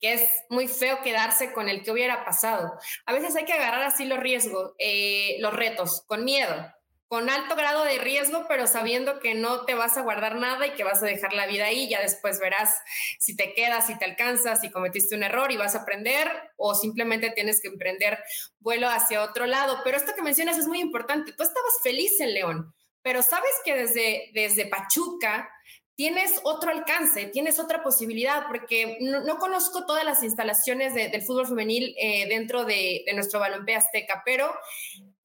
que 0.00 0.14
es 0.14 0.30
muy 0.48 0.68
feo 0.68 1.00
quedarse 1.02 1.52
con 1.52 1.68
el 1.68 1.82
que 1.82 1.90
hubiera 1.90 2.24
pasado. 2.24 2.72
A 3.06 3.12
veces 3.12 3.34
hay 3.36 3.44
que 3.44 3.52
agarrar 3.52 3.82
así 3.82 4.04
los 4.04 4.18
riesgos, 4.18 4.72
eh, 4.78 5.36
los 5.40 5.54
retos, 5.54 6.04
con 6.06 6.24
miedo, 6.24 6.72
con 7.08 7.30
alto 7.30 7.56
grado 7.56 7.84
de 7.84 7.98
riesgo, 7.98 8.44
pero 8.48 8.66
sabiendo 8.66 9.18
que 9.18 9.34
no 9.34 9.64
te 9.64 9.74
vas 9.74 9.96
a 9.96 10.02
guardar 10.02 10.36
nada 10.36 10.66
y 10.66 10.72
que 10.72 10.84
vas 10.84 11.02
a 11.02 11.06
dejar 11.06 11.32
la 11.32 11.46
vida 11.46 11.64
ahí. 11.64 11.88
Ya 11.88 12.02
después 12.02 12.38
verás 12.38 12.78
si 13.18 13.34
te 13.34 13.54
quedas, 13.54 13.86
si 13.86 13.98
te 13.98 14.04
alcanzas, 14.04 14.60
si 14.60 14.70
cometiste 14.70 15.16
un 15.16 15.22
error 15.22 15.50
y 15.50 15.56
vas 15.56 15.74
a 15.74 15.80
aprender 15.82 16.30
o 16.56 16.74
simplemente 16.74 17.30
tienes 17.30 17.62
que 17.62 17.68
emprender 17.68 18.22
vuelo 18.60 18.88
hacia 18.88 19.22
otro 19.22 19.46
lado. 19.46 19.78
Pero 19.84 19.96
esto 19.96 20.14
que 20.14 20.22
mencionas 20.22 20.58
es 20.58 20.66
muy 20.66 20.80
importante. 20.80 21.32
Tú 21.32 21.42
estabas 21.42 21.80
feliz 21.82 22.20
en 22.20 22.34
León 22.34 22.74
pero 23.08 23.22
sabes 23.22 23.52
que 23.64 23.74
desde, 23.74 24.30
desde 24.34 24.66
Pachuca 24.66 25.48
tienes 25.94 26.42
otro 26.42 26.70
alcance, 26.70 27.24
tienes 27.28 27.58
otra 27.58 27.82
posibilidad, 27.82 28.46
porque 28.48 28.98
no, 29.00 29.38
conozco 29.38 29.86
todas 29.86 30.04
las 30.04 30.22
instalaciones 30.22 30.92
del 30.92 31.22
fútbol 31.22 31.46
femenil 31.46 31.94
eh, 31.98 32.28
dentro 32.28 32.66
de, 32.66 33.04
de, 33.06 33.14
nuestro 33.14 33.40
balompié 33.40 33.76
azteca, 33.76 34.20
pero 34.26 34.52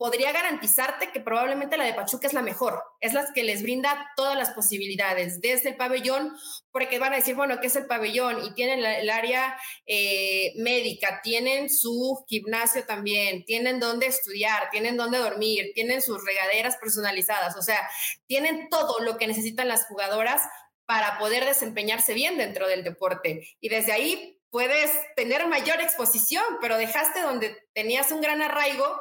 podría 0.03 0.33
garantizarte 0.33 1.13
que 1.13 1.21
probablemente 1.21 1.77
la 1.77 1.85
de 1.85 1.93
Pachuca 1.93 2.27
es 2.27 2.33
la 2.33 2.41
mejor, 2.41 2.83
es 2.99 3.13
la 3.13 3.25
que 3.33 3.41
les 3.41 3.63
brinda 3.63 4.11
todas 4.17 4.37
las 4.37 4.49
posibilidades, 4.49 5.39
desde 5.39 5.69
el 5.69 5.77
pabellón, 5.77 6.35
porque 6.73 6.99
van 6.99 7.13
a 7.13 7.15
decir, 7.15 7.35
bueno, 7.35 7.61
¿qué 7.61 7.67
es 7.67 7.75
el 7.77 7.85
pabellón? 7.85 8.43
Y 8.43 8.53
tienen 8.53 8.83
el 8.83 9.09
área 9.09 9.57
eh, 9.85 10.51
médica, 10.57 11.21
tienen 11.23 11.69
su 11.69 12.21
gimnasio 12.27 12.83
también, 12.83 13.45
tienen 13.45 13.79
dónde 13.79 14.07
estudiar, 14.07 14.69
tienen 14.71 14.97
dónde 14.97 15.19
dormir, 15.19 15.71
tienen 15.73 16.01
sus 16.01 16.21
regaderas 16.21 16.75
personalizadas, 16.75 17.55
o 17.55 17.61
sea, 17.61 17.89
tienen 18.27 18.67
todo 18.67 18.99
lo 18.99 19.17
que 19.17 19.27
necesitan 19.27 19.69
las 19.69 19.85
jugadoras 19.85 20.41
para 20.85 21.17
poder 21.17 21.45
desempeñarse 21.45 22.13
bien 22.13 22.37
dentro 22.37 22.67
del 22.67 22.83
deporte. 22.83 23.47
Y 23.61 23.69
desde 23.69 23.93
ahí 23.93 24.37
puedes 24.49 24.91
tener 25.15 25.47
mayor 25.47 25.79
exposición, 25.79 26.43
pero 26.59 26.75
dejaste 26.75 27.21
donde 27.21 27.55
tenías 27.73 28.11
un 28.11 28.19
gran 28.19 28.41
arraigo 28.41 28.99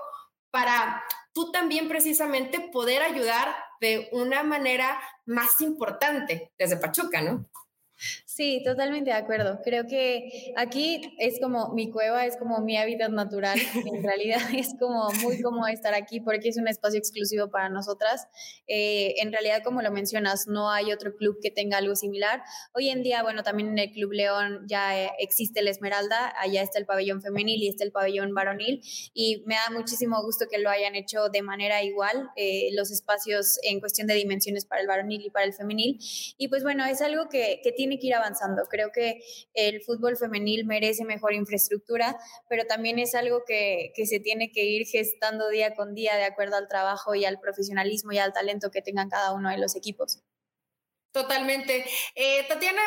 para 0.53 1.03
tú 1.33 1.51
también 1.51 1.89
precisamente 1.89 2.61
poder 2.61 3.03
ayudar 3.03 3.53
de 3.81 4.09
una 4.13 4.45
manera 4.45 5.01
más 5.25 5.61
importante 5.61 6.53
desde 6.57 6.77
Pachuca, 6.77 7.23
¿no? 7.23 7.49
Sí, 8.35 8.63
totalmente 8.65 9.11
de 9.11 9.17
acuerdo. 9.17 9.61
Creo 9.63 9.87
que 9.87 10.55
aquí 10.57 11.15
es 11.19 11.39
como 11.39 11.75
mi 11.75 11.91
cueva, 11.91 12.25
es 12.25 12.39
como 12.39 12.61
mi 12.61 12.79
hábitat 12.79 13.11
natural. 13.11 13.59
En 13.93 14.03
realidad 14.03 14.41
es 14.57 14.75
como 14.79 15.11
muy 15.23 15.43
cómodo 15.43 15.67
estar 15.67 15.93
aquí 15.93 16.21
porque 16.21 16.49
es 16.49 16.57
un 16.57 16.67
espacio 16.67 16.99
exclusivo 16.99 17.51
para 17.51 17.69
nosotras. 17.69 18.27
Eh, 18.67 19.17
en 19.19 19.33
realidad, 19.33 19.63
como 19.63 19.83
lo 19.83 19.91
mencionas, 19.91 20.47
no 20.47 20.71
hay 20.71 20.93
otro 20.93 21.15
club 21.15 21.41
que 21.43 21.51
tenga 21.51 21.77
algo 21.77 21.95
similar. 21.95 22.43
Hoy 22.73 22.89
en 22.89 23.03
día, 23.03 23.23
bueno, 23.23 23.43
también 23.43 23.69
en 23.69 23.79
el 23.79 23.93
Club 23.93 24.13
León 24.13 24.65
ya 24.67 24.99
eh, 24.99 25.11
existe 25.19 25.61
el 25.61 25.69
Esmeralda, 25.69 26.33
allá 26.41 26.63
está 26.63 26.79
el 26.79 26.87
pabellón 26.87 27.21
femenil 27.21 27.63
y 27.63 27.69
está 27.69 27.85
el 27.85 27.93
pabellón 27.93 28.33
varonil 28.33 28.81
y 29.13 29.43
me 29.45 29.57
da 29.57 29.69
muchísimo 29.77 30.23
gusto 30.23 30.47
que 30.51 30.59
lo 30.59 30.71
hayan 30.71 30.95
hecho 30.95 31.29
de 31.29 31.43
manera 31.43 31.83
igual, 31.83 32.31
eh, 32.37 32.71
los 32.73 32.91
espacios 32.91 33.59
en 33.63 33.81
cuestión 33.81 34.07
de 34.07 34.15
dimensiones 34.15 34.65
para 34.65 34.81
el 34.81 34.87
varonil 34.87 35.27
y 35.27 35.31
para 35.31 35.45
el 35.45 35.53
femenil. 35.53 35.99
Y 36.39 36.49
pues 36.49 36.63
bueno, 36.63 36.87
es 36.87 37.03
algo 37.03 37.29
que, 37.29 37.61
que 37.63 37.73
tiene 37.73 37.99
que 37.99 38.07
ir 38.07 38.22
avanzando. 38.23 38.63
Creo 38.69 38.91
que 38.93 39.21
el 39.55 39.83
fútbol 39.83 40.17
femenil 40.17 40.65
merece 40.65 41.05
mejor 41.05 41.35
infraestructura, 41.35 42.17
pero 42.49 42.65
también 42.67 42.99
es 42.99 43.15
algo 43.15 43.45
que, 43.47 43.93
se 44.05 44.21
tiene 44.21 44.51
que 44.51 44.65
ir 44.65 44.87
gestando 44.87 45.49
día 45.49 45.75
con 45.75 45.95
día 45.95 46.17
de 46.17 46.25
acuerdo 46.25 46.57
al 46.57 46.69
trabajo 46.69 47.15
y 47.15 47.25
al 47.25 47.39
profesionalismo 47.41 48.13
y 48.13 48.19
al 48.19 48.33
talento 48.33 48.71
que 48.71 48.83
tengan 48.83 49.09
cada 49.09 49.33
uno 49.33 49.51
de 49.51 49.59
los 49.59 49.77
equipos. 49.77 50.23
Totalmente. 51.13 51.85
Eh, 52.15 52.47
Tatiana, 52.49 52.83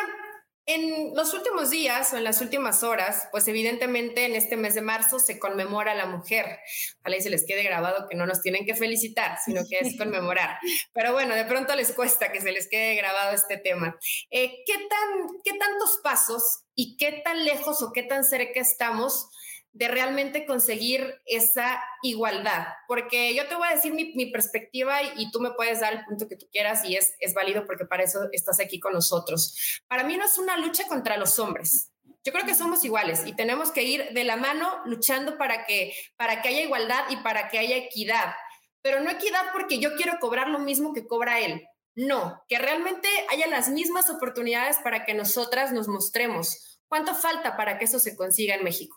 en 0.66 1.14
los 1.14 1.32
últimos 1.32 1.70
días 1.70 2.12
o 2.12 2.16
en 2.16 2.24
las 2.24 2.40
últimas 2.40 2.82
horas, 2.82 3.28
pues 3.30 3.46
evidentemente 3.46 4.26
en 4.26 4.34
este 4.34 4.56
mes 4.56 4.74
de 4.74 4.82
marzo 4.82 5.20
se 5.20 5.38
conmemora 5.38 5.92
a 5.92 5.94
la 5.94 6.06
mujer. 6.06 6.58
Ojalá 7.00 7.16
y 7.16 7.20
se 7.22 7.30
les 7.30 7.46
quede 7.46 7.62
grabado 7.62 8.08
que 8.08 8.16
no 8.16 8.26
nos 8.26 8.42
tienen 8.42 8.66
que 8.66 8.74
felicitar, 8.74 9.38
sino 9.44 9.62
que 9.68 9.78
es 9.78 9.96
conmemorar. 9.98 10.58
Pero 10.92 11.12
bueno, 11.12 11.36
de 11.36 11.44
pronto 11.44 11.74
les 11.76 11.92
cuesta 11.92 12.32
que 12.32 12.40
se 12.40 12.50
les 12.50 12.68
quede 12.68 12.96
grabado 12.96 13.32
este 13.34 13.58
tema. 13.58 13.96
Eh, 14.30 14.64
¿qué, 14.66 14.74
tan, 14.74 15.28
¿Qué 15.44 15.52
tantos 15.52 16.00
pasos 16.02 16.64
y 16.74 16.96
qué 16.96 17.22
tan 17.24 17.44
lejos 17.44 17.80
o 17.82 17.92
qué 17.92 18.02
tan 18.02 18.24
cerca 18.24 18.58
estamos 18.60 19.30
de 19.76 19.88
realmente 19.88 20.46
conseguir 20.46 21.20
esa 21.26 21.82
igualdad. 22.02 22.66
Porque 22.88 23.34
yo 23.34 23.46
te 23.46 23.54
voy 23.56 23.68
a 23.68 23.74
decir 23.74 23.92
mi, 23.92 24.26
perspectiva 24.32 25.02
y, 25.02 25.30
tú 25.30 25.40
me 25.40 25.50
puedes 25.50 25.80
dar 25.80 25.92
el 25.92 26.04
punto 26.06 26.26
que 26.28 26.36
tú 26.36 26.46
quieras 26.50 26.82
y 26.84 26.96
es, 26.96 27.14
es 27.20 27.34
válido 27.34 27.66
porque 27.66 27.84
para 27.84 28.02
eso 28.02 28.20
estás 28.32 28.58
aquí 28.58 28.80
con 28.80 28.94
nosotros. 28.94 29.82
Para 29.86 30.02
mí 30.02 30.16
no 30.16 30.24
es 30.24 30.38
una 30.38 30.56
lucha 30.56 30.88
contra 30.88 31.18
los 31.18 31.38
hombres. 31.38 31.92
Yo 32.24 32.32
creo 32.32 32.46
que 32.46 32.54
somos 32.54 32.84
iguales 32.84 33.26
y 33.26 33.36
tenemos 33.36 33.70
que 33.70 33.82
ir 33.82 34.08
de 34.14 34.24
la 34.24 34.36
mano 34.36 34.80
luchando 34.86 35.36
para 35.36 35.66
que, 35.66 35.92
para 36.16 36.40
que 36.40 36.48
haya 36.48 36.62
igualdad 36.62 37.04
y 37.10 37.16
para 37.18 37.48
que 37.48 37.58
haya 37.58 37.76
equidad. 37.76 38.34
Pero 38.80 39.00
no 39.00 39.10
equidad 39.10 39.52
porque 39.52 39.78
yo 39.78 39.94
quiero 39.96 40.18
cobrar 40.20 40.48
lo 40.48 40.58
mismo 40.58 40.94
que 40.94 41.06
cobra 41.06 41.40
él. 41.40 41.66
No, 41.94 42.42
que 42.48 42.58
realmente 42.58 43.08
haya 43.28 43.46
las 43.46 43.68
mismas 43.68 44.08
oportunidades 44.08 44.78
para 44.82 45.04
que 45.04 45.12
nosotras 45.12 45.72
nos 45.72 45.86
mostremos. 45.86 46.80
¿Cuánto 46.88 47.14
falta 47.14 47.56
para 47.56 47.78
que 47.78 47.84
eso 47.84 47.98
se 47.98 48.16
consiga 48.16 48.54
en 48.54 48.64
México? 48.64 48.96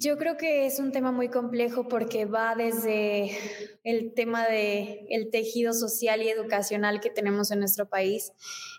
Yo 0.00 0.16
creo 0.16 0.36
que 0.36 0.64
es 0.64 0.78
un 0.78 0.92
tema 0.92 1.10
muy 1.10 1.28
complejo 1.28 1.88
porque 1.88 2.24
va 2.24 2.54
desde 2.54 3.36
el 3.82 4.14
tema 4.14 4.46
de 4.46 5.04
el 5.10 5.28
tejido 5.30 5.72
social 5.72 6.22
y 6.22 6.28
educacional 6.28 7.00
que 7.00 7.10
tenemos 7.10 7.50
en 7.50 7.58
nuestro 7.58 7.88
país. 7.88 8.30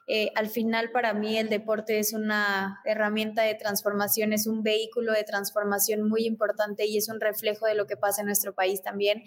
Eh, 0.08 0.32
al 0.36 0.48
final, 0.48 0.92
para 0.92 1.14
mí, 1.14 1.38
el 1.38 1.50
deporte 1.50 2.00
es 2.00 2.14
una 2.14 2.80
herramienta 2.86 3.42
de 3.42 3.56
transformación, 3.56 4.32
es 4.32 4.48
un 4.48 4.64
vehículo 4.64 5.12
de 5.12 5.26
transformación 5.26 6.08
muy 6.08 6.26
importante 6.26 6.86
y 6.86 6.96
es 6.96 7.10
un 7.10 7.20
reflejo 7.20 7.66
de 7.66 7.76
lo 7.76 7.86
que 7.86 7.98
pasa 7.98 8.22
en 8.22 8.28
nuestro 8.28 8.56
país 8.56 8.82
también. 8.82 9.22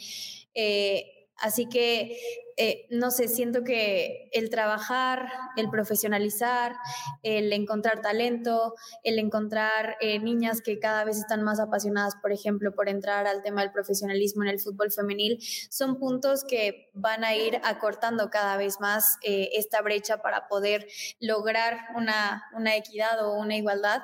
Eh, 0.54 1.21
Así 1.36 1.68
que, 1.68 2.18
eh, 2.56 2.86
no 2.90 3.10
sé, 3.10 3.26
siento 3.26 3.64
que 3.64 4.28
el 4.32 4.50
trabajar, 4.50 5.28
el 5.56 5.70
profesionalizar, 5.70 6.76
el 7.22 7.52
encontrar 7.52 8.00
talento, 8.02 8.74
el 9.02 9.18
encontrar 9.18 9.96
eh, 10.00 10.18
niñas 10.18 10.60
que 10.60 10.78
cada 10.78 11.04
vez 11.04 11.18
están 11.18 11.42
más 11.42 11.58
apasionadas, 11.58 12.14
por 12.16 12.32
ejemplo, 12.32 12.74
por 12.74 12.88
entrar 12.88 13.26
al 13.26 13.42
tema 13.42 13.62
del 13.62 13.72
profesionalismo 13.72 14.44
en 14.44 14.50
el 14.50 14.60
fútbol 14.60 14.92
femenil, 14.92 15.38
son 15.70 15.98
puntos 15.98 16.44
que 16.44 16.90
van 16.92 17.24
a 17.24 17.34
ir 17.34 17.60
acortando 17.64 18.30
cada 18.30 18.56
vez 18.56 18.78
más 18.80 19.16
eh, 19.22 19.50
esta 19.54 19.80
brecha 19.82 20.18
para 20.18 20.46
poder 20.48 20.86
lograr 21.18 21.78
una, 21.96 22.44
una 22.54 22.76
equidad 22.76 23.26
o 23.26 23.34
una 23.34 23.56
igualdad. 23.56 24.02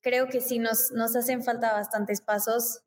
creo 0.00 0.28
que 0.28 0.40
sí 0.40 0.58
nos, 0.58 0.90
nos 0.92 1.14
hacen 1.14 1.44
falta 1.44 1.72
bastantes 1.72 2.22
pasos 2.22 2.80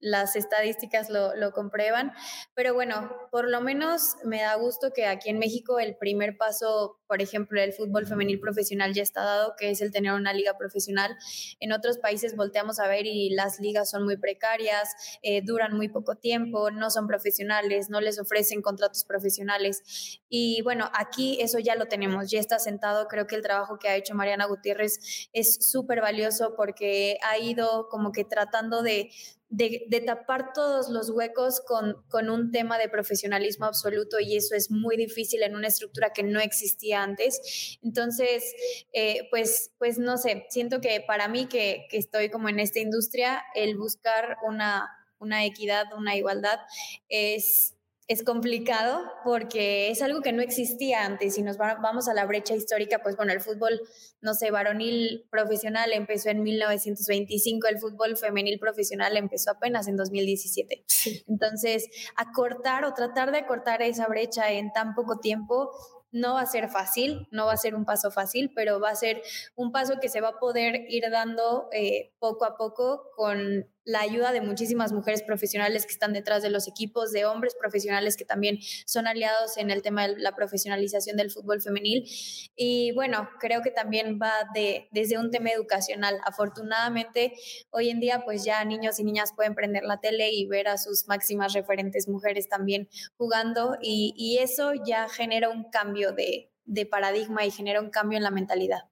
las 0.00 0.34
estadísticas 0.34 1.10
lo, 1.10 1.36
lo, 1.36 1.52
comprueban. 1.52 2.12
Pero 2.54 2.74
bueno, 2.74 3.10
por 3.30 3.48
lo 3.48 3.60
menos 3.60 4.16
me 4.24 4.40
da 4.40 4.54
gusto 4.56 4.92
que 4.94 5.06
aquí 5.06 5.28
en 5.28 5.38
México 5.38 5.78
el 5.78 5.96
primer 5.96 6.36
paso, 6.36 6.98
por 7.06 7.20
ejemplo, 7.20 7.60
el 7.60 7.72
fútbol 7.72 8.06
femenil 8.06 8.40
profesional 8.40 8.94
ya 8.94 9.02
está 9.02 9.22
dado, 9.22 9.54
que 9.58 9.70
es 9.70 9.80
el 9.80 9.92
tener 9.92 10.12
una 10.12 10.32
liga 10.32 10.56
profesional. 10.56 11.16
En 11.60 11.72
otros 11.72 11.98
países 11.98 12.34
volteamos 12.36 12.80
a 12.80 12.88
ver 12.88 13.06
y 13.06 13.30
las 13.30 13.60
ligas 13.60 13.90
son 13.90 14.04
muy 14.04 14.16
precarias, 14.16 15.18
eh, 15.22 15.42
duran 15.44 15.76
muy 15.76 15.88
poco 15.88 16.16
tiempo, 16.16 16.70
no 16.70 16.90
son 16.90 17.06
profesionales, 17.06 17.90
no 17.90 18.00
les 18.00 18.18
ofrecen 18.18 18.62
contratos 18.62 19.04
profesionales. 19.04 20.20
Y 20.28 20.62
bueno, 20.62 20.90
aquí 20.94 21.38
eso 21.40 21.58
ya 21.58 21.74
lo 21.74 21.86
tenemos, 21.86 22.30
ya 22.30 22.40
está 22.40 22.58
sentado. 22.58 23.06
Creo 23.08 23.26
que 23.26 23.36
el 23.36 23.42
trabajo 23.42 23.78
que 23.78 23.88
ha 23.88 23.96
hecho 23.96 24.14
Mariana 24.14 24.46
Gutiérrez 24.46 25.28
es 25.32 25.70
súper 25.70 26.00
valioso 26.00 26.54
porque 26.56 27.18
ha 27.22 27.38
ido 27.38 27.88
como 27.90 28.12
que 28.12 28.24
tratando 28.24 28.82
de 28.82 29.10
de, 29.50 30.02
tapar 30.06 30.52
todos 30.52 30.88
los 30.88 31.10
huecos 31.10 31.60
con, 31.66 32.02
con, 32.08 32.30
un 32.30 32.52
tema 32.52 32.78
de 32.78 32.88
profesionalismo 32.88 33.66
absoluto 33.66 34.20
y 34.20 34.36
eso 34.36 34.54
es 34.54 34.70
muy 34.70 34.96
difícil 34.96 35.42
en 35.42 35.56
una 35.56 35.66
estructura 35.66 36.12
que 36.12 36.22
no 36.22 36.40
existía 36.40 37.02
antes. 37.02 37.78
Entonces, 37.82 38.44
eh, 38.92 39.28
pues, 39.30 39.72
pues 39.78 39.98
no 39.98 40.16
sé, 40.16 40.46
siento 40.50 40.80
que 40.80 41.02
para 41.06 41.28
mí 41.28 41.46
que, 41.46 41.86
que 41.90 41.98
estoy 41.98 42.30
como 42.30 42.48
en 42.48 42.60
esta 42.60 42.78
industria, 42.78 43.42
el 43.54 43.76
buscar 43.76 44.36
una, 44.46 44.88
una 45.18 45.44
equidad, 45.44 45.86
una 45.96 46.16
igualdad 46.16 46.60
es 47.08 47.74
es 48.10 48.24
complicado 48.24 49.04
porque 49.22 49.88
es 49.88 50.02
algo 50.02 50.20
que 50.20 50.32
no 50.32 50.42
existía 50.42 51.04
antes. 51.04 51.36
Si 51.36 51.42
nos 51.42 51.56
vamos 51.56 52.08
a 52.08 52.12
la 52.12 52.26
brecha 52.26 52.56
histórica, 52.56 52.98
pues 53.04 53.16
bueno, 53.16 53.32
el 53.32 53.40
fútbol, 53.40 53.80
no 54.20 54.34
sé, 54.34 54.50
varonil 54.50 55.28
profesional 55.30 55.92
empezó 55.92 56.30
en 56.30 56.42
1925, 56.42 57.68
el 57.68 57.78
fútbol 57.78 58.16
femenil 58.16 58.58
profesional 58.58 59.16
empezó 59.16 59.52
apenas 59.52 59.86
en 59.86 59.96
2017. 59.96 60.84
Entonces, 61.28 61.88
acortar 62.16 62.84
o 62.84 62.94
tratar 62.94 63.30
de 63.30 63.38
acortar 63.38 63.80
esa 63.80 64.08
brecha 64.08 64.50
en 64.50 64.72
tan 64.72 64.96
poco 64.96 65.20
tiempo 65.20 65.70
no 66.10 66.34
va 66.34 66.40
a 66.40 66.46
ser 66.46 66.68
fácil, 66.68 67.28
no 67.30 67.46
va 67.46 67.52
a 67.52 67.56
ser 67.56 67.76
un 67.76 67.84
paso 67.84 68.10
fácil, 68.10 68.50
pero 68.56 68.80
va 68.80 68.90
a 68.90 68.96
ser 68.96 69.22
un 69.54 69.70
paso 69.70 70.00
que 70.00 70.08
se 70.08 70.20
va 70.20 70.30
a 70.30 70.38
poder 70.40 70.86
ir 70.88 71.04
dando 71.12 71.68
eh, 71.72 72.12
poco 72.18 72.44
a 72.44 72.56
poco 72.56 73.12
con 73.14 73.68
la 73.90 74.00
ayuda 74.00 74.32
de 74.32 74.40
muchísimas 74.40 74.92
mujeres 74.92 75.22
profesionales 75.22 75.84
que 75.84 75.92
están 75.92 76.12
detrás 76.12 76.42
de 76.42 76.50
los 76.50 76.68
equipos, 76.68 77.10
de 77.12 77.24
hombres 77.24 77.56
profesionales 77.58 78.16
que 78.16 78.24
también 78.24 78.58
son 78.86 79.06
aliados 79.06 79.56
en 79.56 79.70
el 79.70 79.82
tema 79.82 80.06
de 80.06 80.18
la 80.18 80.34
profesionalización 80.34 81.16
del 81.16 81.30
fútbol 81.30 81.60
femenil. 81.60 82.08
Y 82.56 82.92
bueno, 82.92 83.28
creo 83.40 83.62
que 83.62 83.70
también 83.70 84.18
va 84.22 84.32
de, 84.54 84.88
desde 84.92 85.18
un 85.18 85.30
tema 85.30 85.50
educacional. 85.50 86.18
Afortunadamente, 86.24 87.32
hoy 87.70 87.90
en 87.90 88.00
día 88.00 88.22
pues 88.24 88.44
ya 88.44 88.64
niños 88.64 88.98
y 89.00 89.04
niñas 89.04 89.32
pueden 89.34 89.54
prender 89.54 89.84
la 89.84 90.00
tele 90.00 90.30
y 90.32 90.46
ver 90.46 90.68
a 90.68 90.78
sus 90.78 91.08
máximas 91.08 91.52
referentes 91.52 92.08
mujeres 92.08 92.48
también 92.48 92.88
jugando 93.16 93.76
y, 93.80 94.38
eso 94.40 94.72
ya 94.86 95.08
genera 95.08 95.50
un 95.50 95.64
cambio 95.70 96.12
de 96.12 96.86
paradigma 96.86 97.44
y 97.44 97.50
genera 97.50 97.80
un 97.80 97.90
cambio 97.90 98.16
en 98.16 98.22
la 98.22 98.30
mentalidad. 98.30 98.89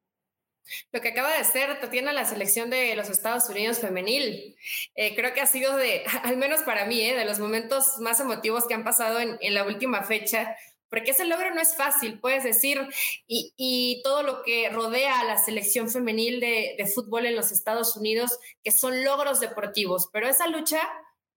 Lo 0.93 1.01
que 1.01 1.09
acaba 1.09 1.31
de 1.31 1.39
hacer 1.39 1.81
Tatiana 1.81 2.13
la 2.13 2.25
selección 2.25 2.71
de 2.71 2.95
los 2.97 3.11
Estados 3.11 3.49
Unidos 3.49 3.79
femenil, 3.79 4.57
eh, 4.95 5.15
creo 5.15 5.33
que 5.35 5.41
ha 5.41 5.47
sido 5.47 5.77
de, 5.77 6.05
al 6.23 6.37
menos 6.37 6.63
para 6.63 6.87
mí, 6.87 7.01
eh, 7.01 7.17
de 7.17 7.25
los 7.25 7.39
momentos 7.39 7.99
más 7.99 8.21
emotivos 8.21 8.67
que 8.67 8.75
han 8.75 8.85
pasado 8.85 9.21
en, 9.21 9.39
la 9.55 9.65
última 9.65 10.03
fecha, 10.03 10.57
porque 10.91 11.11
ese 11.11 11.25
logro 11.25 11.55
no 11.55 11.61
es 11.61 11.77
fácil, 11.77 12.19
puedes 12.19 12.45
decir, 12.45 12.81
y, 13.27 14.01
todo 14.03 14.23
lo 14.23 14.43
que 14.43 14.69
rodea 14.71 15.21
a 15.21 15.25
la 15.25 15.39
selección 15.39 15.91
femenil 15.91 16.41
de, 16.41 16.75
de 16.79 16.87
fútbol 16.87 17.27
en 17.27 17.37
los 17.37 17.53
Estados 17.53 17.97
Unidos, 17.97 18.39
que 18.65 18.71
son 18.71 19.05
logros 19.05 19.41
deportivos, 19.41 20.09
pero 20.13 20.29
esa 20.29 20.47
lucha 20.47 20.81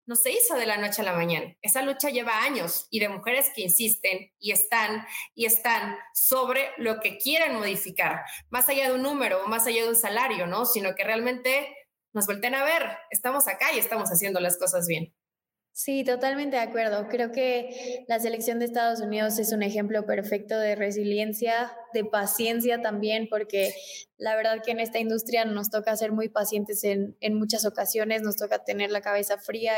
no 0.05 0.15
se 0.15 0.31
hizo 0.31 0.55
de 0.55 0.65
la 0.65 0.77
noche 0.77 1.01
a 1.01 1.05
la 1.05 1.13
mañana. 1.13 1.55
Esa 1.61 1.81
lucha 1.81 2.09
lleva 2.09 2.43
años 2.43 2.87
y 2.89 2.99
de 2.99 3.09
mujeres 3.09 3.51
que 3.55 3.61
insisten 3.61 4.31
y 4.39 4.51
están 4.51 5.05
y 5.35 5.45
están 5.45 5.97
sobre 6.13 6.71
lo 6.77 6.99
que 6.99 7.17
quieren 7.17 7.55
modificar, 7.55 8.21
más 8.49 8.67
allá 8.69 8.87
de 8.87 8.95
un 8.95 9.03
número 9.03 9.47
más 9.47 9.67
allá 9.67 9.83
de 9.83 9.89
un 9.89 9.95
salario, 9.95 10.47
¿no? 10.47 10.65
Sino 10.65 10.95
que 10.95 11.03
realmente 11.03 11.75
nos 12.13 12.27
volteen 12.27 12.55
a 12.55 12.63
ver, 12.63 12.97
estamos 13.09 13.47
acá 13.47 13.73
y 13.73 13.79
estamos 13.79 14.09
haciendo 14.09 14.39
las 14.39 14.57
cosas 14.57 14.87
bien. 14.87 15.13
Sí, 15.73 16.03
totalmente 16.03 16.57
de 16.57 16.63
acuerdo. 16.63 17.07
Creo 17.07 17.31
que 17.31 18.03
la 18.07 18.19
selección 18.19 18.59
de 18.59 18.65
Estados 18.65 18.99
Unidos 18.99 19.39
es 19.39 19.53
un 19.53 19.63
ejemplo 19.63 20.05
perfecto 20.05 20.59
de 20.59 20.75
resiliencia, 20.75 21.71
de 21.93 22.03
paciencia 22.03 22.81
también, 22.81 23.27
porque 23.29 23.73
la 24.17 24.35
verdad 24.35 24.61
que 24.63 24.71
en 24.71 24.81
esta 24.81 24.99
industria 24.99 25.45
nos 25.45 25.69
toca 25.69 25.95
ser 25.95 26.11
muy 26.11 26.27
pacientes 26.27 26.83
en, 26.83 27.15
muchas 27.35 27.65
ocasiones, 27.65 28.21
nos 28.21 28.35
toca 28.35 28.65
tener 28.65 28.91
la 28.91 29.01
cabeza 29.01 29.37
fría 29.37 29.75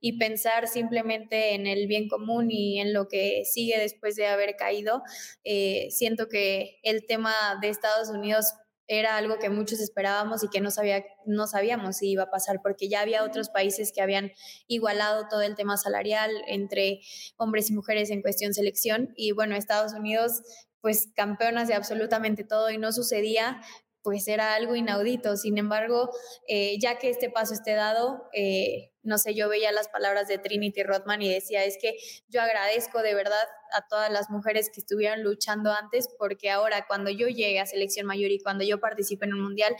y, 0.00 0.18
pensar 0.18 0.68
simplemente 0.68 1.54
en 1.54 1.66
el 1.66 1.88
bien 1.88 2.08
común 2.08 2.50
y 2.50 2.80
en 2.80 2.92
lo 2.94 3.08
que 3.08 3.42
sigue 3.44 3.78
después 3.78 4.14
de 4.14 4.28
haber 4.28 4.54
caído. 4.54 5.02
Eh, 5.42 5.88
siento 5.90 6.28
que 6.28 6.78
el 6.84 7.06
tema 7.06 7.34
de 7.60 7.70
Estados 7.70 8.08
Unidos 8.08 8.54
era 8.86 9.16
algo 9.16 9.38
que 9.38 9.50
muchos 9.50 9.80
esperábamos 9.80 10.44
y 10.44 10.48
que 10.48 10.60
no, 10.60 10.70
sabía, 10.70 11.04
no 11.26 11.46
sabíamos 11.46 11.96
si 11.96 12.10
iba 12.10 12.24
a 12.24 12.30
pasar, 12.30 12.60
porque 12.62 12.88
ya 12.88 13.00
había 13.00 13.24
otros 13.24 13.48
países 13.48 13.92
que 13.94 14.02
habían 14.02 14.32
igualado 14.66 15.26
todo 15.28 15.42
el 15.42 15.54
tema 15.54 15.76
salarial 15.76 16.30
entre 16.46 17.00
hombres 17.36 17.70
y 17.70 17.74
mujeres 17.74 18.10
en 18.10 18.22
cuestión 18.22 18.54
selección. 18.54 19.12
Y 19.16 19.32
bueno, 19.32 19.56
Estados 19.56 19.94
Unidos, 19.94 20.42
pues 20.80 21.08
campeonas 21.16 21.68
de 21.68 21.74
absolutamente 21.74 22.44
todo 22.44 22.70
y 22.70 22.76
no 22.76 22.92
sucedía, 22.92 23.62
pues 24.04 24.28
era 24.28 24.54
algo 24.54 24.76
inaudito. 24.76 25.36
Sin 25.36 25.56
embargo, 25.58 26.10
eh, 26.46 26.78
ya 26.78 26.98
que 26.98 27.08
este 27.08 27.30
paso 27.30 27.54
esté 27.54 27.72
dado, 27.72 28.28
eh, 28.34 28.92
no 29.02 29.16
sé, 29.18 29.34
yo 29.34 29.48
veía 29.48 29.72
las 29.72 29.88
palabras 29.88 30.28
de 30.28 30.38
Trinity 30.38 30.82
Rothman 30.82 31.22
y 31.22 31.32
decía, 31.32 31.64
es 31.64 31.78
que 31.80 31.96
yo 32.28 32.42
agradezco 32.42 33.02
de 33.02 33.14
verdad 33.14 33.44
a 33.72 33.86
todas 33.88 34.12
las 34.12 34.28
mujeres 34.30 34.70
que 34.70 34.80
estuvieron 34.80 35.22
luchando 35.22 35.72
antes, 35.72 36.08
porque 36.18 36.50
ahora 36.50 36.86
cuando 36.86 37.10
yo 37.10 37.28
llegue 37.28 37.60
a 37.60 37.66
selección 37.66 38.06
mayor 38.06 38.30
y 38.30 38.40
cuando 38.40 38.62
yo 38.62 38.78
participe 38.78 39.24
en 39.24 39.32
un 39.32 39.42
mundial, 39.42 39.74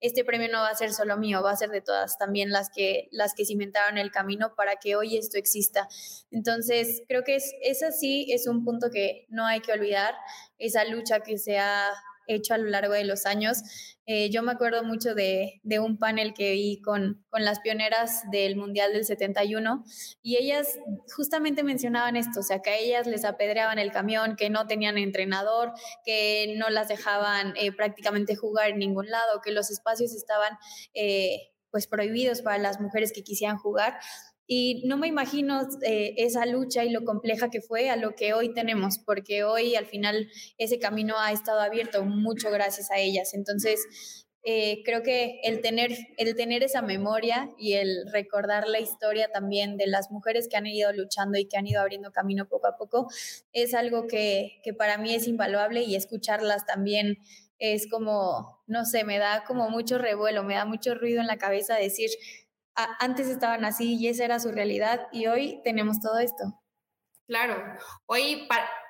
este 0.00 0.24
premio 0.24 0.48
no 0.50 0.60
va 0.60 0.68
a 0.68 0.74
ser 0.74 0.92
solo 0.92 1.16
mío, 1.16 1.42
va 1.42 1.52
a 1.52 1.56
ser 1.56 1.70
de 1.70 1.80
todas, 1.80 2.18
también 2.18 2.50
las 2.50 2.68
que, 2.70 3.08
las 3.12 3.34
que 3.34 3.46
cimentaron 3.46 3.96
el 3.96 4.10
camino 4.10 4.54
para 4.56 4.76
que 4.76 4.94
hoy 4.94 5.16
esto 5.16 5.38
exista. 5.38 5.88
Entonces, 6.30 7.02
creo 7.08 7.24
que 7.24 7.36
es, 7.36 7.52
esa 7.62 7.92
sí 7.92 8.30
es 8.30 8.46
un 8.46 8.62
punto 8.62 8.90
que 8.90 9.26
no 9.30 9.46
hay 9.46 9.60
que 9.60 9.72
olvidar, 9.72 10.14
esa 10.58 10.84
lucha 10.84 11.20
que 11.20 11.38
se 11.38 11.58
ha 11.58 11.92
hecho 12.34 12.54
a 12.54 12.58
lo 12.58 12.68
largo 12.68 12.94
de 12.94 13.04
los 13.04 13.26
años. 13.26 13.62
Eh, 14.06 14.30
yo 14.30 14.42
me 14.42 14.50
acuerdo 14.50 14.82
mucho 14.82 15.14
de, 15.14 15.60
un 15.80 15.96
panel 15.96 16.34
que 16.34 16.52
vi 16.52 16.80
con, 16.82 17.24
las 17.32 17.60
pioneras 17.60 18.22
del 18.32 18.56
Mundial 18.56 18.92
del 18.92 19.04
71 19.04 19.84
y 20.22 20.36
ellas 20.36 20.78
justamente 21.14 21.62
mencionaban 21.62 22.16
esto, 22.16 22.40
o 22.40 22.42
sea, 22.42 22.60
que 22.60 22.70
a 22.70 22.76
ellas 22.76 23.06
les 23.06 23.24
apedreaban 23.24 23.78
el 23.78 23.92
camión, 23.92 24.34
que 24.36 24.50
no 24.50 24.66
tenían 24.66 24.98
entrenador, 24.98 25.72
que 26.04 26.54
no 26.58 26.70
las 26.70 26.88
dejaban 26.88 27.54
eh, 27.56 27.72
prácticamente 27.72 28.34
jugar 28.34 28.70
en 28.70 28.78
ningún 28.78 29.08
lado, 29.08 29.40
que 29.42 29.52
los 29.52 29.70
espacios 29.70 30.12
estaban... 30.14 30.58
Eh, 30.94 31.50
pues 31.72 31.86
prohibidos 31.86 32.42
para 32.42 32.58
las 32.58 32.80
mujeres 32.80 33.12
que 33.12 33.22
quisieran 33.22 33.56
jugar 33.56 34.00
y 34.52 34.82
no 34.84 34.96
me 34.96 35.06
imagino 35.06 35.60
eh, 35.82 36.14
esa 36.16 36.44
lucha 36.44 36.84
y 36.84 36.90
lo 36.90 37.04
compleja 37.04 37.50
que 37.50 37.60
fue 37.60 37.88
a 37.88 37.94
lo 37.94 38.16
que 38.16 38.34
hoy 38.34 38.52
tenemos, 38.52 38.98
porque 38.98 39.44
hoy 39.44 39.76
al 39.76 39.86
final 39.86 40.28
ese 40.58 40.80
camino 40.80 41.14
ha 41.20 41.30
estado 41.30 41.60
abierto 41.60 42.04
mucho 42.04 42.50
gracias 42.50 42.90
a 42.90 42.98
ellas. 42.98 43.32
Entonces, 43.32 44.26
eh, 44.42 44.82
creo 44.84 45.04
que 45.04 45.38
el 45.44 45.60
tener, 45.60 45.92
el 46.16 46.34
tener 46.34 46.64
esa 46.64 46.82
memoria 46.82 47.48
y 47.60 47.74
el 47.74 48.10
recordar 48.12 48.66
la 48.66 48.80
historia 48.80 49.28
también 49.32 49.76
de 49.76 49.86
las 49.86 50.10
mujeres 50.10 50.48
que 50.48 50.56
han 50.56 50.66
ido 50.66 50.92
luchando 50.92 51.38
y 51.38 51.46
que 51.46 51.56
han 51.56 51.68
ido 51.68 51.80
abriendo 51.80 52.10
camino 52.10 52.48
poco 52.48 52.66
a 52.66 52.76
poco 52.76 53.06
es 53.52 53.72
algo 53.72 54.08
que, 54.08 54.58
que 54.64 54.74
para 54.74 54.98
mí 54.98 55.14
es 55.14 55.28
invaluable 55.28 55.82
y 55.82 55.94
escucharlas 55.94 56.66
también 56.66 57.18
es 57.60 57.86
como, 57.88 58.58
no 58.66 58.86
sé, 58.86 59.04
me 59.04 59.18
da 59.18 59.44
como 59.46 59.68
mucho 59.68 59.98
revuelo, 59.98 60.42
me 60.42 60.54
da 60.54 60.64
mucho 60.64 60.94
ruido 60.94 61.20
en 61.20 61.26
la 61.26 61.36
cabeza 61.36 61.76
decir, 61.76 62.08
antes 62.98 63.28
estaban 63.28 63.64
así 63.64 63.96
y 63.96 64.08
esa 64.08 64.24
era 64.24 64.40
su 64.40 64.52
realidad 64.52 65.08
y 65.12 65.26
hoy 65.26 65.60
tenemos 65.64 66.00
todo 66.00 66.18
esto. 66.18 66.60
Claro, 67.26 67.56
hoy 68.06 68.48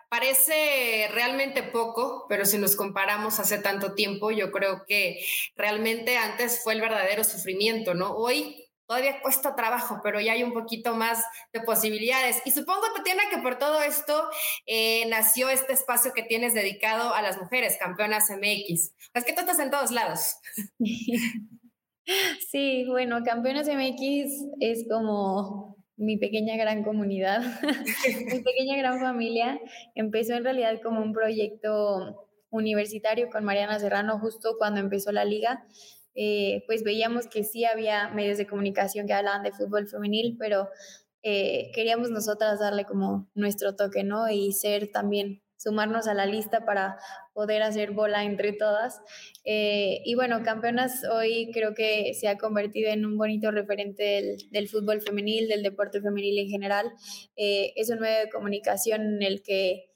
parece 0.08 1.08
realmente 1.12 1.62
poco, 1.62 2.26
pero 2.28 2.44
si 2.44 2.58
nos 2.58 2.74
comparamos 2.74 3.38
hace 3.38 3.58
tanto 3.58 3.94
tiempo, 3.94 4.30
yo 4.30 4.50
creo 4.50 4.84
que 4.86 5.24
realmente 5.56 6.16
antes 6.16 6.62
fue 6.62 6.74
el 6.74 6.80
verdadero 6.80 7.22
sufrimiento, 7.22 7.94
¿no? 7.94 8.12
Hoy 8.12 8.70
todavía 8.90 9.22
cuesta 9.22 9.54
trabajo, 9.54 10.00
pero 10.02 10.20
ya 10.20 10.32
hay 10.32 10.42
un 10.42 10.52
poquito 10.52 10.96
más 10.96 11.22
de 11.52 11.60
posibilidades. 11.60 12.42
Y 12.44 12.50
supongo, 12.50 12.92
Tatiana, 12.92 13.22
que 13.30 13.38
por 13.38 13.56
todo 13.56 13.80
esto 13.82 14.28
eh, 14.66 15.06
nació 15.06 15.48
este 15.48 15.74
espacio 15.74 16.12
que 16.12 16.24
tienes 16.24 16.54
dedicado 16.54 17.14
a 17.14 17.22
las 17.22 17.38
mujeres, 17.38 17.76
campeonas 17.78 18.30
MX. 18.30 18.92
Es 19.14 19.24
que 19.24 19.32
tú 19.32 19.40
estás 19.40 19.60
en 19.60 19.70
todos 19.70 19.92
lados. 19.92 20.38
Sí, 22.50 22.84
bueno, 22.88 23.22
Campeones 23.24 23.68
MX 23.68 24.48
es 24.60 24.86
como 24.88 25.76
mi 25.96 26.16
pequeña 26.16 26.56
gran 26.56 26.82
comunidad, 26.82 27.42
mi 28.32 28.40
pequeña 28.40 28.76
gran 28.76 29.00
familia. 29.00 29.60
Empezó 29.94 30.34
en 30.34 30.44
realidad 30.44 30.80
como 30.82 31.02
un 31.02 31.12
proyecto 31.12 32.28
universitario 32.50 33.28
con 33.30 33.44
Mariana 33.44 33.78
Serrano 33.78 34.18
justo 34.18 34.56
cuando 34.58 34.80
empezó 34.80 35.12
la 35.12 35.24
liga. 35.24 35.64
eh, 36.14 36.64
pues 36.66 36.82
veíamos 36.82 37.28
que 37.28 37.44
sí 37.44 37.64
había 37.64 38.08
medios 38.08 38.36
de 38.38 38.46
comunicación 38.46 39.06
que 39.06 39.12
hablaban 39.14 39.44
de 39.44 39.52
fútbol 39.52 39.86
femenil, 39.88 40.36
pero 40.38 40.68
eh, 41.22 41.70
queríamos 41.74 42.10
nosotras 42.10 42.58
darle 42.60 42.84
como 42.84 43.30
nuestro 43.34 43.76
toque, 43.76 44.02
¿no? 44.04 44.28
Y 44.30 44.52
ser 44.52 44.90
también 44.90 45.42
sumarnos 45.60 46.08
a 46.08 46.14
la 46.14 46.24
lista 46.24 46.64
para 46.64 46.98
poder 47.34 47.62
hacer 47.62 47.90
bola 47.90 48.24
entre 48.24 48.52
todas. 48.54 49.02
Eh, 49.44 50.00
y 50.06 50.14
bueno, 50.14 50.42
Campeonas 50.42 51.04
hoy 51.04 51.50
creo 51.52 51.74
que 51.74 52.14
se 52.14 52.28
ha 52.28 52.38
convertido 52.38 52.90
en 52.90 53.04
un 53.04 53.18
bonito 53.18 53.50
referente 53.50 54.38
del, 54.50 54.68
fútbol 54.68 55.02
femenil, 55.02 55.48
del 55.48 55.62
deporte 55.62 56.00
femenil 56.00 56.38
en 56.38 56.48
general. 56.48 56.90
Eh, 57.36 57.74
es 57.76 57.90
un 57.90 58.00
medio 58.00 58.20
de 58.20 58.30
comunicación 58.30 59.02
en 59.02 59.22
el 59.22 59.42
que 59.42 59.90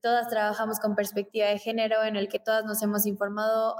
todas 0.00 0.28
trabajamos 0.28 0.80
con 0.80 0.94
perspectiva 0.94 1.48
de 1.48 1.58
género, 1.58 2.02
en 2.02 2.16
el 2.16 2.28
que 2.28 2.38
todas 2.38 2.64
nos 2.64 2.82
hemos 2.82 3.06
informado 3.06 3.76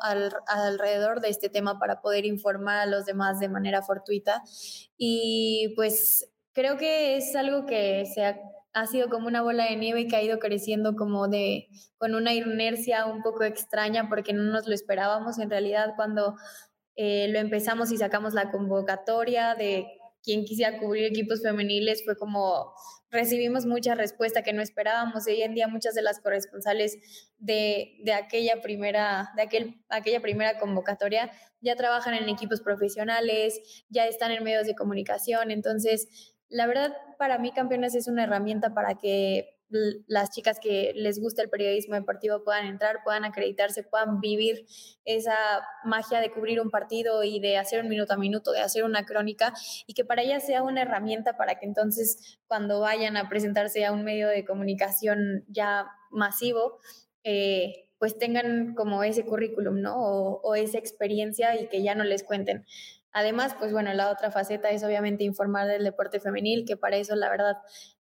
alrededor 0.46 1.20
de 1.20 1.30
este 1.30 1.48
tema 1.48 1.78
para 1.78 2.02
poder 2.02 2.26
informar 2.26 2.78
a 2.78 2.87
los 2.87 3.06
demás 3.06 3.40
de 3.40 3.48
manera 3.48 3.80
fortuita. 3.80 4.42
Y 4.98 5.72
pues 5.74 6.30
creo 6.52 6.76
que 6.76 7.16
es 7.16 7.34
algo 7.34 7.64
que 7.64 8.04
se 8.06 8.24
ha 8.24 8.38
ha 8.74 8.87
sido 8.87 9.08
como 9.08 9.28
una 9.28 9.40
bola 9.40 9.66
de 9.66 9.76
nieve 9.76 10.08
que 10.08 10.16
ha 10.16 10.22
ido 10.22 10.38
creciendo 10.38 10.96
como 10.96 11.28
de, 11.28 11.68
con 11.96 12.14
una 12.14 12.34
inercia 12.34 13.06
un 13.06 13.22
poco 13.22 13.44
extraña 13.44 14.08
porque 14.08 14.32
no 14.32 14.42
nos 14.42 14.66
lo 14.66 14.74
esperábamos 14.74 15.38
en 15.38 15.48
realidad 15.48 15.94
cuando 15.96 16.34
eh, 16.96 17.28
lo 17.28 17.38
empezamos 17.38 17.92
y 17.92 17.96
sacamos 17.96 18.34
la 18.34 18.50
convocatoria 18.50 19.54
de 19.54 19.87
quien 20.24 20.44
quisiera 20.44 20.78
cubrir 20.78 21.04
equipos 21.04 21.42
femeniles, 21.42 22.02
fue 22.04 22.16
como 22.16 22.72
recibimos 23.10 23.66
mucha 23.66 23.94
respuesta 23.94 24.42
que 24.42 24.52
no 24.52 24.62
esperábamos. 24.62 25.26
hoy 25.28 25.42
en 25.42 25.54
día 25.54 25.68
muchas 25.68 25.94
de 25.94 26.02
las 26.02 26.18
corresponsales 26.18 26.98
de, 27.38 27.98
de, 28.02 28.12
aquella, 28.12 28.60
primera, 28.60 29.30
de 29.37 29.42
aquel, 29.42 29.84
aquella 29.88 30.20
primera 30.20 30.58
convocatoria 30.58 31.30
ya 31.60 31.76
trabajan 31.76 32.14
en 32.14 32.28
equipos 32.28 32.60
profesionales, 32.60 33.84
ya 33.88 34.06
están 34.06 34.32
en 34.32 34.42
medios 34.42 34.66
de 34.66 34.74
comunicación, 34.74 35.50
entonces 35.50 36.34
la 36.48 36.66
verdad, 36.66 36.92
para 37.18 37.38
mí 37.38 37.52
Campeones 37.52 37.94
es 37.94 38.09
una 38.09 38.24
herramienta 38.24 38.74
para 38.74 38.94
que 38.96 39.54
las 40.07 40.30
chicas 40.30 40.59
que 40.61 40.92
les 40.94 41.20
gusta 41.20 41.42
el 41.42 41.50
periodismo 41.50 41.94
deportivo 41.94 42.44
puedan 42.44 42.66
entrar, 42.66 42.98
puedan 43.02 43.24
acreditarse, 43.24 43.83
puedan 43.83 44.20
vivir 44.20 44.66
esa 45.04 45.35
magia 45.85 46.20
de 46.20 46.30
cubrir 46.30 46.61
un 46.61 46.70
partido 46.70 47.24
y 47.24 47.40
de 47.40 47.57
hacer 47.57 47.83
un 47.83 47.88
minuto 47.88 48.14
a 48.14 48.16
minuto, 48.16 48.52
de 48.52 48.61
hacer 48.61 48.85
una 48.85 49.04
crónica 49.04 49.52
y 49.87 49.94
que 49.94 50.04
para 50.04 50.22
ellas 50.22 50.46
sea 50.46 50.62
una 50.62 50.83
herramienta 50.83 51.37
para 51.37 51.59
que 51.59 51.66
entonces 51.66 52.38
cuando 52.46 52.80
vayan 52.80 53.16
a 53.16 53.28
presentarse 53.28 53.85
a 53.85 53.92
un 53.92 54.04
medio 54.04 54.28
de 54.28 54.44
comunicación 54.44 55.44
ya 55.48 55.87
masivo, 56.11 56.78
eh, 57.24 57.88
pues 57.98 58.18
tengan 58.18 58.74
como 58.74 59.02
ese 59.02 59.24
currículum, 59.24 59.80
¿no? 59.80 59.96
O, 59.96 60.40
o 60.42 60.54
esa 60.54 60.78
experiencia 60.78 61.59
y 61.61 61.68
que 61.68 61.83
ya 61.83 61.94
no 61.94 62.04
les 62.04 62.22
cuenten 62.22 62.66
Además, 63.16 63.55
pues 63.57 63.72
bueno, 63.72 63.94
la 63.94 64.11
otra 64.11 64.33
faceta 64.33 64.70
es 64.70 64.83
obviamente 64.83 65.22
informar 65.22 65.68
del 65.68 65.85
deporte 65.85 66.18
femenil, 66.18 66.64
que 66.66 66.77
para 66.77 66.96
eso 66.96 67.14
la 67.14 67.31
verdad 67.31 67.57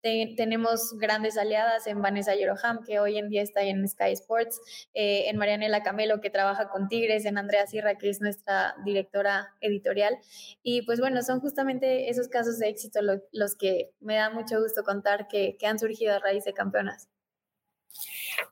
tenemos 0.03 0.97
grandes 0.99 1.37
aliadas 1.37 1.89
en 1.89 2.01
Vanessa 2.01 2.37
Yeroham, 2.37 2.85
que 2.85 3.01
hoy 3.01 3.19
en 3.19 3.29
día 3.29 3.43
está 3.43 3.63
en 3.63 3.87
Sky 3.89 4.13
Sports, 4.13 4.61
eh, 4.95 5.25
en 5.29 5.37
Marianela 5.37 5.83
Camelo, 5.83 6.21
que 6.21 6.31
trabaja 6.31 6.69
con 6.69 6.87
Tigres, 6.87 7.25
en 7.25 7.39
Andrea 7.39 7.67
Sierra, 7.67 7.99
que 7.99 8.09
es 8.09 8.21
nuestra 8.21 8.77
directora 8.85 9.49
editorial. 9.61 10.17
Y 10.63 10.83
pues 10.83 11.01
bueno, 11.01 11.23
son 11.23 11.41
justamente 11.41 12.09
esos 12.09 12.29
casos 12.29 12.61
de 12.61 12.69
éxito 12.69 13.01
los 13.33 13.57
que 13.57 13.93
me 13.99 14.15
da 14.15 14.31
mucho 14.31 14.61
gusto 14.63 14.85
contar 14.85 15.27
que, 15.27 15.57
que 15.59 15.67
han 15.67 15.81
surgido 15.81 16.15
a 16.15 16.21
raíz 16.21 16.45
de 16.45 16.55
campeonas. 16.55 17.09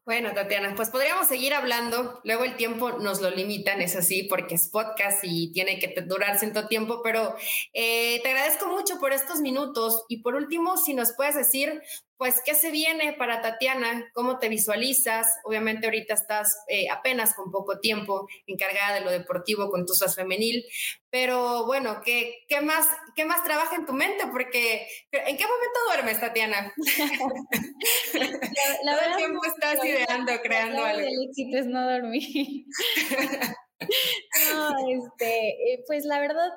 Bueno, 0.05 0.33
Tatiana, 0.33 0.75
pues 0.75 0.91
podríamos 0.91 1.29
seguir 1.29 1.55
hablando. 1.55 2.21
Luego 2.25 2.45
el 2.45 2.57
tiempo 2.57 2.93
nos 2.93 3.21
lo 3.21 3.31
limitan, 3.31 3.81
es 3.81 3.97
así, 3.97 4.25
porque 4.25 4.55
es 4.55 4.69
podcast 4.69 5.21
y 5.23 5.53
tiene 5.53 5.79
que 5.79 5.95
durar 6.03 6.39
cierto 6.39 6.67
tiempo, 6.67 7.03
pero 7.03 7.37
eh, 7.73 8.21
te 8.23 8.31
agradezco 8.31 8.69
mucho 8.69 8.99
por 8.99 9.13
estos 9.13 9.41
minutos. 9.41 10.05
Y 10.09 10.23
por 10.23 10.35
último, 10.35 10.77
si 10.77 10.95
nos 10.95 11.13
puedes 11.13 11.35
decir 11.35 11.83
pues, 12.19 12.43
¿qué 12.45 12.55
se 12.55 12.73
viene 12.73 13.13
para 13.13 13.41
Tatiana? 13.41 14.11
¿Cómo 14.13 14.41
te 14.41 14.49
visualizas? 14.49 15.29
Obviamente 15.45 15.87
ahorita 15.87 16.15
estás 16.15 16.65
eh, 16.67 16.89
apenas 16.91 17.35
con 17.35 17.53
poco 17.53 17.79
tiempo 17.79 18.27
encargada 18.49 18.97
de 18.97 19.03
lo 19.03 19.13
deportivo 19.13 19.71
con 19.71 19.87
tu 19.87 19.95
SAS 19.95 20.17
femenil, 20.17 20.65
pero 21.11 21.65
bueno, 21.67 22.01
¿qué, 22.05 22.41
qué, 22.49 22.61
más, 22.61 22.89
¿qué 23.15 23.25
más 23.25 23.45
trabaja 23.45 23.77
en 23.77 23.87
tu 23.87 23.93
mente? 23.93 24.25
Porque, 24.33 24.89
¿en 25.13 25.37
qué 25.37 25.45
momento 25.45 25.79
duermes, 25.87 26.19
Tatiana? 26.21 26.75
La, 28.83 28.97
Todo 28.97 29.11
el 29.11 29.17
tiempo 29.17 29.41
estás 29.47 29.85
ideando, 29.85 30.33
creando 30.43 30.85
algo. 30.85 31.01
El 31.01 31.29
éxito 31.29 31.57
es 31.57 31.67
no 31.67 31.89
dormir. 31.89 32.25
no, 34.53 34.75
este, 34.89 35.51
eh, 35.51 35.85
pues 35.87 36.05
la 36.05 36.19
verdad, 36.19 36.51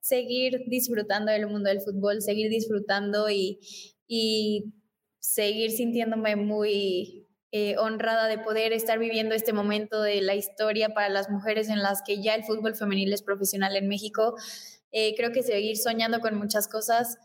seguir 0.00 0.62
disfrutando 0.68 1.32
del 1.32 1.48
mundo 1.48 1.68
del 1.68 1.82
fútbol, 1.82 2.22
seguir 2.22 2.48
disfrutando 2.48 3.28
y, 3.28 3.60
y 4.06 4.72
seguir 5.22 5.70
sintiéndome 5.70 6.34
muy 6.34 7.28
eh, 7.52 7.76
honrada 7.78 8.26
de 8.26 8.38
poder 8.38 8.72
estar 8.72 8.98
viviendo 8.98 9.34
este 9.34 9.52
momento 9.52 10.02
de 10.02 10.20
la 10.20 10.34
historia 10.34 10.88
para 10.90 11.08
las 11.08 11.30
mujeres 11.30 11.68
en 11.68 11.80
las 11.80 12.02
que 12.02 12.20
ya 12.20 12.34
el 12.34 12.44
fútbol 12.44 12.74
femenil 12.74 13.12
es 13.12 13.22
profesional 13.22 13.76
en 13.76 13.88
México. 13.88 14.34
Eh, 14.90 15.14
creo 15.16 15.30
que 15.30 15.42
seguir 15.42 15.76
soñando 15.76 16.20
con 16.20 16.34
muchas 16.34 16.66
cosas, 16.66 17.18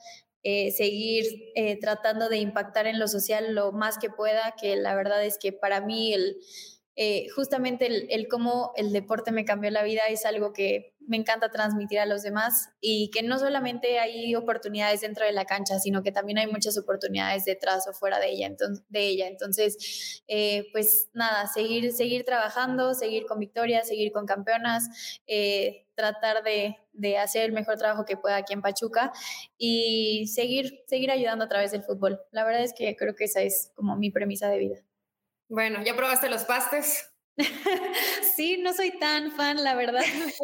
eh, 0.43 0.71
seguir 0.71 1.25
tratando 1.81 2.29
de 2.29 2.37
impactar 2.37 2.85
en 2.85 2.99
lo 2.99 3.07
social 3.07 3.55
lo 3.55 3.71
más 3.71 3.97
que 3.97 4.09
pueda, 4.09 4.53
que 4.61 4.75
la 4.75 4.95
verdad 4.95 5.25
es 5.25 5.39
que 5.39 5.51
para 5.51 5.81
mí 5.81 6.13
el, 6.13 6.37
justamente 7.35 7.85
el, 8.13 8.27
cómo 8.27 8.71
el 8.75 8.91
deporte 8.91 9.31
me 9.31 9.45
cambió 9.45 9.69
la 9.69 9.83
vida 9.83 10.01
es 10.09 10.25
algo 10.25 10.51
que 10.51 10.95
me 11.07 11.17
encanta 11.17 11.49
transmitir 11.49 11.99
a 11.99 12.05
los 12.05 12.21
demás 12.21 12.69
y 12.81 13.09
que 13.11 13.23
no 13.23 13.39
solamente 13.39 13.97
hay 13.99 14.35
oportunidades 14.35 15.01
dentro 15.01 15.25
de 15.25 15.31
la 15.31 15.45
cancha, 15.45 15.79
sino 15.79 16.03
que 16.03 16.11
también 16.11 16.37
hay 16.37 16.47
muchas 16.47 16.77
oportunidades 16.77 17.45
detrás 17.45 17.87
o 17.87 17.93
fuera 17.93 18.19
de 18.19 18.29
ella. 18.31 18.47
Entonces, 18.47 18.83
de 18.89 19.07
ella. 19.07 19.27
entonces 19.27 20.23
eh, 20.27 20.67
pues 20.73 21.09
nada, 21.13 21.47
seguir, 21.47 21.91
seguir 21.93 22.25
trabajando, 22.25 22.93
seguir 22.93 23.25
con 23.25 23.39
victorias, 23.39 23.87
seguir 23.87 24.11
con 24.11 24.25
campeonas, 24.25 25.21
eh, 25.27 25.85
tratar 25.95 26.43
de, 26.43 26.77
de, 26.93 27.17
hacer 27.17 27.45
el 27.45 27.53
mejor 27.53 27.77
trabajo 27.77 28.05
que 28.05 28.17
pueda 28.17 28.35
aquí 28.35 28.53
en 28.53 28.61
Pachuca 28.61 29.11
y 29.57 30.27
seguir, 30.27 30.83
seguir 30.87 31.09
ayudando 31.09 31.45
a 31.45 31.47
través 31.47 31.71
del 31.71 31.83
fútbol. 31.83 32.19
La 32.31 32.43
verdad 32.43 32.63
es 32.63 32.73
que 32.73 32.95
creo 32.95 33.15
que 33.15 33.23
esa 33.23 33.41
es 33.41 33.71
como 33.75 33.95
mi 33.95 34.11
premisa 34.11 34.49
de 34.49 34.59
vida. 34.59 34.86
Bueno, 35.49 35.83
¿ya 35.83 35.95
probaste 35.95 36.29
los 36.29 36.43
pastes? 36.43 37.09
sí, 38.35 38.57
no 38.57 38.73
soy 38.73 38.97
tan 38.97 39.31
fan, 39.31 39.63
la 39.63 39.75
verdad, 39.75 40.01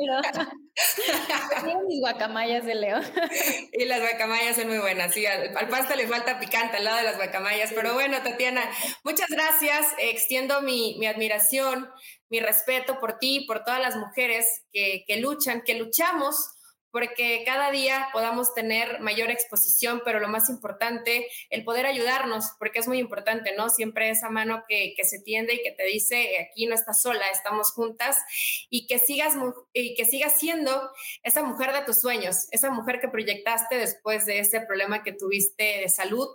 pero 1.64 1.82
mis 1.88 2.00
guacamayas 2.00 2.66
de 2.66 2.76
León. 2.76 3.04
y 3.74 3.86
las 3.86 4.00
guacamayas 4.00 4.56
son 4.56 4.68
muy 4.68 4.78
buenas, 4.78 5.14
sí, 5.14 5.26
al, 5.26 5.68
pasta 5.70 5.96
le 5.96 6.08
falta 6.08 6.40
picante 6.40 6.78
al 6.78 6.84
lado 6.84 6.98
de 6.98 7.04
las 7.04 7.18
guacamayas, 7.18 7.72
pero 7.74 7.96
bueno, 7.96 8.22
Tatiana, 8.22 8.62
muchas 9.04 9.30
gracias, 9.30 9.88
extiendo 9.98 10.62
mi, 10.62 10.96
mi, 11.00 11.08
admiración, 11.08 11.90
mi 12.30 12.40
respeto 12.40 13.00
por 13.00 13.18
ti, 13.18 13.46
por 13.48 13.64
todas 13.64 13.82
las 13.82 13.96
mujeres 13.96 14.64
que, 14.72 15.04
que 15.08 15.18
luchan, 15.18 15.64
que 15.64 15.74
luchamos 15.74 16.53
porque 16.94 17.42
cada 17.44 17.72
día 17.72 18.08
podamos 18.14 18.54
tener 18.54 19.00
mayor 19.00 19.32
exposición, 19.32 20.04
pero 20.06 20.20
lo 20.20 20.28
más 20.28 20.48
importante, 20.48 21.28
el 21.50 21.64
poder 21.64 21.88
ayudarnos, 21.88 22.52
porque 22.60 22.78
es 22.78 22.88
muy 22.88 23.00
importante, 23.00 23.56
¿no? 23.58 23.72
Siempre 23.72 24.12
esa 24.12 24.30
mano 24.30 24.64
que, 24.70 24.94
que 24.96 25.04
se 25.04 25.20
tiende 25.20 25.56
y 25.56 25.64
que 25.64 25.72
te 25.72 25.86
dice, 25.86 26.38
aquí 26.38 26.68
no 26.68 26.76
estás 26.76 27.02
sola, 27.02 27.26
estamos 27.34 27.72
juntas, 27.72 28.18
y 28.70 28.86
que 28.86 29.00
sigas, 29.00 29.34
y 29.74 29.96
que 29.96 30.06
sigas 30.06 30.40
siendo 30.40 30.92
esa 31.24 31.42
mujer 31.42 31.74
de 31.74 31.82
tus 31.82 32.00
sueños, 32.00 32.48
esa 32.52 32.70
mujer 32.70 33.02
que 33.02 33.08
proyectaste 33.08 33.76
después 33.76 34.28
de 34.28 34.38
ese 34.38 34.62
problema 34.62 35.02
que 35.02 35.14
tuviste 35.14 35.80
de 35.80 35.90
salud 35.90 36.28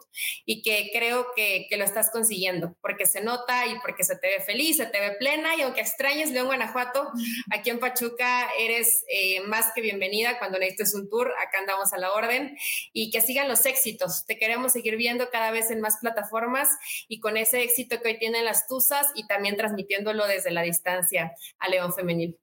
y 0.45 0.63
que 0.63 0.91
creo 0.93 1.29
que, 1.37 1.69
que 1.71 1.77
lo 1.77 1.85
estás 1.85 2.11
consiguiendo, 2.11 2.77
porque 2.81 3.07
se 3.07 3.21
nota 3.21 3.65
y 3.69 3.79
porque 3.79 4.03
se 4.03 4.17
te 4.17 4.27
ve 4.27 4.41
feliz, 4.41 4.79
se 4.79 4.87
te 4.87 4.99
ve 4.99 5.13
plena, 5.21 5.55
y 5.55 5.63
aunque 5.63 5.83
extrañes 5.83 6.33
León, 6.33 6.49
Guanajuato, 6.49 7.13
aquí 7.53 7.71
en 7.71 7.79
Pachuca 7.79 8.49
eres 8.59 9.05
eh, 9.09 9.41
más 9.43 9.73
que 9.73 9.83
bienvenida 9.83 10.37
cuando 10.41 10.48
necesites 10.57 10.95
un 10.95 11.11
tour, 11.11 11.33
acá 11.39 11.59
andamos 11.59 11.93
a 11.93 11.99
la 11.99 12.13
orden 12.13 12.57
y 12.93 13.11
que 13.11 13.21
sigan 13.21 13.49
los 13.49 13.67
éxitos. 13.67 14.25
Te 14.27 14.39
queremos 14.39 14.73
seguir 14.73 14.97
viendo 14.97 15.29
cada 15.31 15.51
vez 15.51 15.71
en 15.71 15.81
más 15.81 15.99
plataformas 16.01 16.69
y 17.09 17.21
con 17.21 17.37
ese 17.37 17.63
éxito 17.63 18.01
que 18.01 18.09
hoy 18.09 18.19
tienen 18.19 18.45
las 18.45 18.67
Tuzas 18.67 19.09
y 19.15 19.27
también 19.27 19.57
transmitiéndolo 19.57 20.27
desde 20.27 20.51
la 20.51 20.63
distancia 20.63 21.33
a 21.59 21.69
León 21.69 21.93
Femenil. 21.93 22.39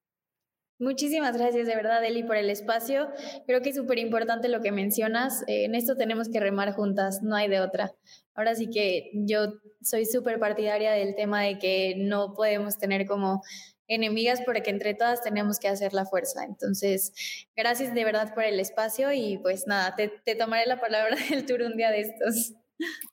Muchísimas 0.77 1.37
gracias 1.37 1.67
de 1.67 1.75
verdad, 1.75 2.03
Eli, 2.03 2.23
por 2.23 2.35
el 2.35 2.49
espacio. 2.49 3.07
Creo 3.47 3.61
que 3.61 3.69
es 3.69 3.77
súper 3.77 3.97
importante 3.97 4.49
lo 4.49 4.61
que 4.61 4.73
mencionas. 4.73 5.45
en 5.47 5.73
esto 5.73 5.95
tenemos 5.95 6.27
que 6.27 6.41
remar 6.41 6.73
juntas, 6.73 7.21
no 7.23 7.35
hay 7.35 7.47
de 7.47 7.61
otra. 7.61 7.93
Ahora 8.33 8.55
sí 8.55 8.69
que 8.69 9.09
yo 9.13 9.53
soy 9.81 10.05
súper 10.05 10.37
partidaria 10.37 10.91
del 10.91 11.15
tema 11.15 11.43
de 11.43 11.59
que 11.59 11.95
no 11.97 12.33
podemos 12.33 12.77
tener 12.77 13.05
como 13.05 13.41
enemigas 13.87 14.41
porque 14.45 14.69
entre 14.69 14.93
todas 14.93 15.21
tenemos 15.21 15.59
que 15.59 15.67
hacer 15.67 15.93
la 15.93 16.05
fuerza. 16.05 16.43
Entonces, 16.43 17.13
gracias 17.55 17.93
de 17.93 18.03
verdad 18.03 18.33
por 18.33 18.43
el 18.43 18.59
espacio 18.59 19.11
y 19.11 19.37
pues 19.37 19.67
nada, 19.67 19.95
te, 19.95 20.35
tomaré 20.35 20.65
la 20.65 20.79
palabra 20.79 21.15
del 21.29 21.45
tour 21.45 21.61
un 21.61 21.77
día 21.77 21.91
de 21.91 22.01
estos. 22.01 22.53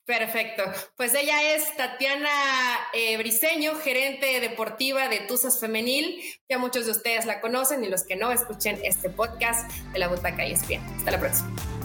Perfecto. 0.05 0.65
Pues 0.97 1.15
ella 1.15 1.55
es 1.55 1.77
Tatiana 1.77 2.29
eh, 2.93 3.17
Briseño, 3.17 3.77
gerente 3.77 4.41
deportiva 4.41 5.09
de 5.09 5.21
Tuzas 5.21 5.61
Femenil. 5.61 6.21
Ya 6.49 6.59
muchos 6.59 6.87
de 6.87 6.93
ustedes 6.93 7.27
la 7.27 7.41
conocen 7.41 7.85
y 7.85 7.89
los 7.89 8.03
que 8.03 8.17
no, 8.17 8.33
escuchen 8.33 8.81
este 8.83 9.09
podcast 9.09 9.71
de 9.93 10.01
la 10.01 10.09
Butaca 10.09 10.45
y 10.45 10.53
Espía. 10.53 10.81
Hasta 10.97 11.13
la 11.13 11.21
próxima. 11.21 11.82